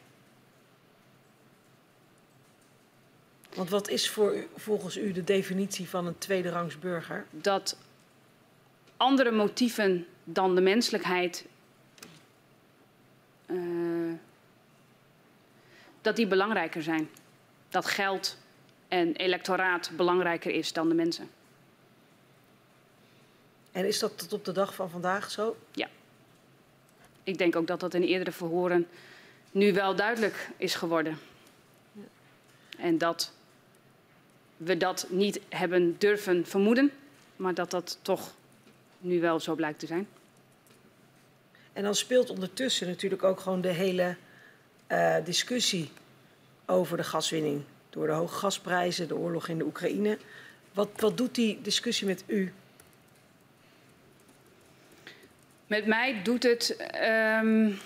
[3.54, 7.26] Want wat is voor u, volgens u de definitie van een tweederangs burger?
[7.30, 7.76] Dat
[8.96, 11.46] andere motieven dan de menselijkheid,
[13.46, 14.14] uh,
[16.00, 17.10] dat die belangrijker zijn.
[17.68, 18.40] Dat geld
[18.92, 21.30] en electoraat belangrijker is dan de mensen.
[23.70, 25.56] En is dat tot op de dag van vandaag zo?
[25.70, 25.88] Ja.
[27.22, 28.86] Ik denk ook dat dat in eerdere verhoren
[29.50, 31.18] nu wel duidelijk is geworden.
[31.92, 32.02] Ja.
[32.78, 33.32] En dat
[34.56, 36.90] we dat niet hebben durven vermoeden,
[37.36, 38.34] maar dat dat toch
[38.98, 40.08] nu wel zo blijkt te zijn.
[41.72, 44.16] En dan speelt ondertussen natuurlijk ook gewoon de hele
[44.88, 45.90] uh, discussie
[46.66, 47.64] over de gaswinning.
[47.92, 50.18] Door de hoge gasprijzen, de oorlog in de Oekraïne.
[50.72, 52.52] Wat, wat doet die discussie met u?
[55.66, 56.76] Met mij doet het.
[57.42, 57.78] Um,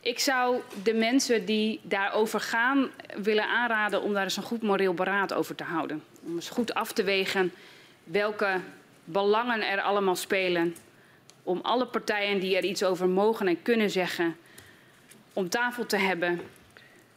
[0.00, 4.94] ik zou de mensen die daarover gaan willen aanraden om daar eens een goed moreel
[4.94, 6.02] beraad over te houden.
[6.22, 7.52] Om eens goed af te wegen
[8.04, 8.60] welke
[9.04, 10.76] belangen er allemaal spelen.
[11.42, 14.36] Om alle partijen die er iets over mogen en kunnen zeggen,
[15.32, 16.40] om tafel te hebben.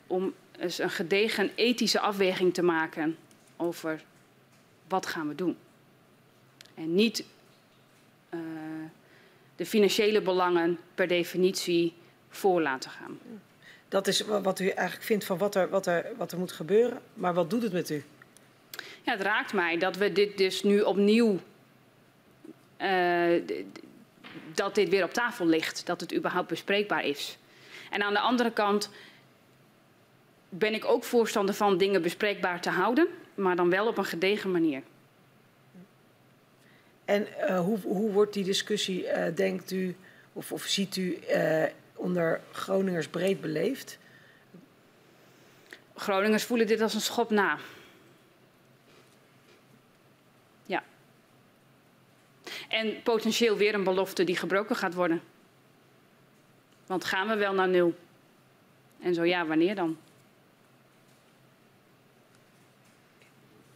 [0.08, 3.18] Om eens een gedegen ethische afweging te maken
[3.58, 4.04] over
[4.88, 5.58] wat gaan we doen.
[6.74, 7.26] En niet
[8.34, 8.40] uh,
[9.56, 11.94] de financiële belangen per definitie
[12.30, 13.20] voor laten gaan.
[13.88, 17.02] Dat is wat u eigenlijk vindt van wat er, wat er, wat er moet gebeuren.
[17.14, 18.04] Maar wat doet het met u?
[19.02, 21.40] Ja, het raakt mij dat we dit dus nu opnieuw.
[22.82, 23.42] Uh,
[24.54, 25.86] dat dit weer op tafel ligt.
[25.86, 27.38] Dat het überhaupt bespreekbaar is.
[27.90, 28.90] En aan de andere kant
[30.58, 33.08] ben ik ook voorstander van dingen bespreekbaar te houden.
[33.36, 34.82] Maar dan wel op een gedegen manier.
[37.06, 39.96] En uh, hoe, hoe wordt die discussie, uh, denkt u,
[40.34, 41.64] of, of ziet u uh,
[41.96, 43.98] onder Groningers breed beleefd?
[45.96, 47.58] Groningers voelen dit als een schop na.
[50.66, 50.84] Ja.
[52.70, 55.22] En potentieel weer een belofte die gebroken gaat worden.
[56.86, 57.96] Want gaan we wel naar nul?
[59.00, 59.98] En zo ja, wanneer dan?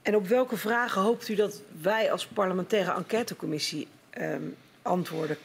[0.10, 3.88] En op welke vragen hoopt u dat wij als parlementaire enquêtecommissie
[4.22, 5.38] um, antwoorden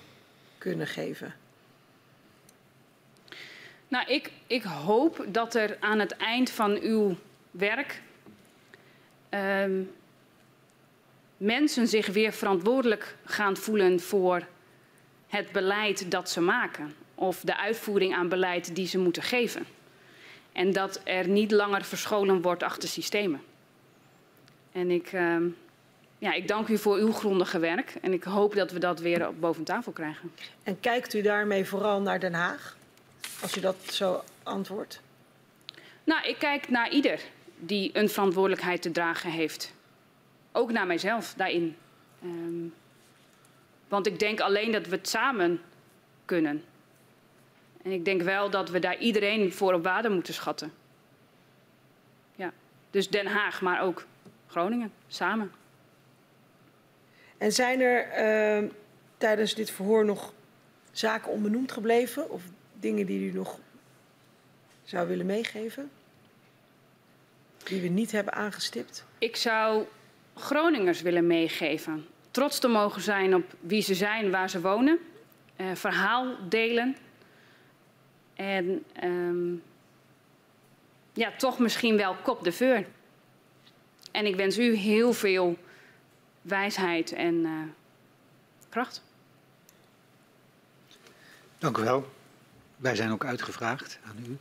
[0.59, 1.35] kunnen geven?
[3.89, 7.17] Nou, ik, ik hoop dat er aan het eind van uw
[7.51, 8.03] werk
[9.31, 9.91] um,
[11.37, 14.47] mensen zich weer verantwoordelijk gaan voelen voor
[15.29, 16.95] het beleid dat ze maken.
[17.15, 19.67] Of de uitvoering aan beleid die ze moeten geven.
[20.53, 23.43] En dat er niet langer verscholen wordt achter systemen.
[24.75, 25.37] En ik, uh,
[26.19, 27.95] ja, ik dank u voor uw grondige werk.
[28.01, 30.33] En ik hoop dat we dat weer boven tafel krijgen.
[30.63, 32.77] En kijkt u daarmee vooral naar Den Haag?
[33.43, 35.01] Als u dat zo antwoordt?
[36.05, 37.21] Nou, ik kijk naar ieder
[37.59, 39.75] die een verantwoordelijkheid te dragen heeft.
[40.53, 41.77] Ook naar mijzelf daarin.
[42.25, 42.75] Um,
[43.89, 45.61] want ik denk alleen dat we het samen
[46.25, 46.65] kunnen.
[47.83, 50.73] En ik denk wel dat we daar iedereen voor op waarde moeten schatten.
[52.37, 52.53] Ja,
[52.91, 54.05] dus Den Haag, maar ook
[54.55, 55.53] Groningen, samen.
[57.39, 58.71] En zijn er uh,
[59.17, 60.33] tijdens dit verhoor nog
[60.93, 62.31] zaken onbenoemd gebleven?
[62.31, 63.59] Of dingen die u nog
[64.85, 65.91] zou willen meegeven?
[67.65, 69.05] Die we niet hebben aangestipt?
[69.19, 69.85] Ik zou
[70.35, 72.07] Groningers willen meegeven.
[72.31, 74.99] Trots te mogen zijn op wie ze zijn, waar ze wonen.
[75.57, 76.97] Uh, verhaal delen.
[78.35, 79.55] En ehm,
[81.13, 82.87] ja, toch misschien wel kop de veur.
[84.15, 85.59] En ik wens u heel veel
[86.43, 87.51] wijsheid en eh,
[88.69, 89.03] kracht.
[91.59, 92.13] Dank u wel.
[92.77, 94.37] Wij zijn ook uitgevraagd aan u.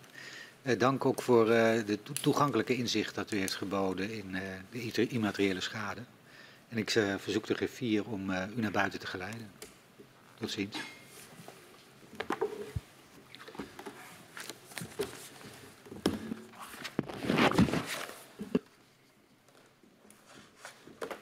[0.62, 4.38] Eh, dank ook voor eh, de to- toegankelijke inzicht dat u heeft geboden in
[4.72, 6.02] de immateriële schade.
[6.70, 9.52] En ik verzoek de griffier om u naar buiten te geleiden.
[10.40, 10.78] Tot ziens.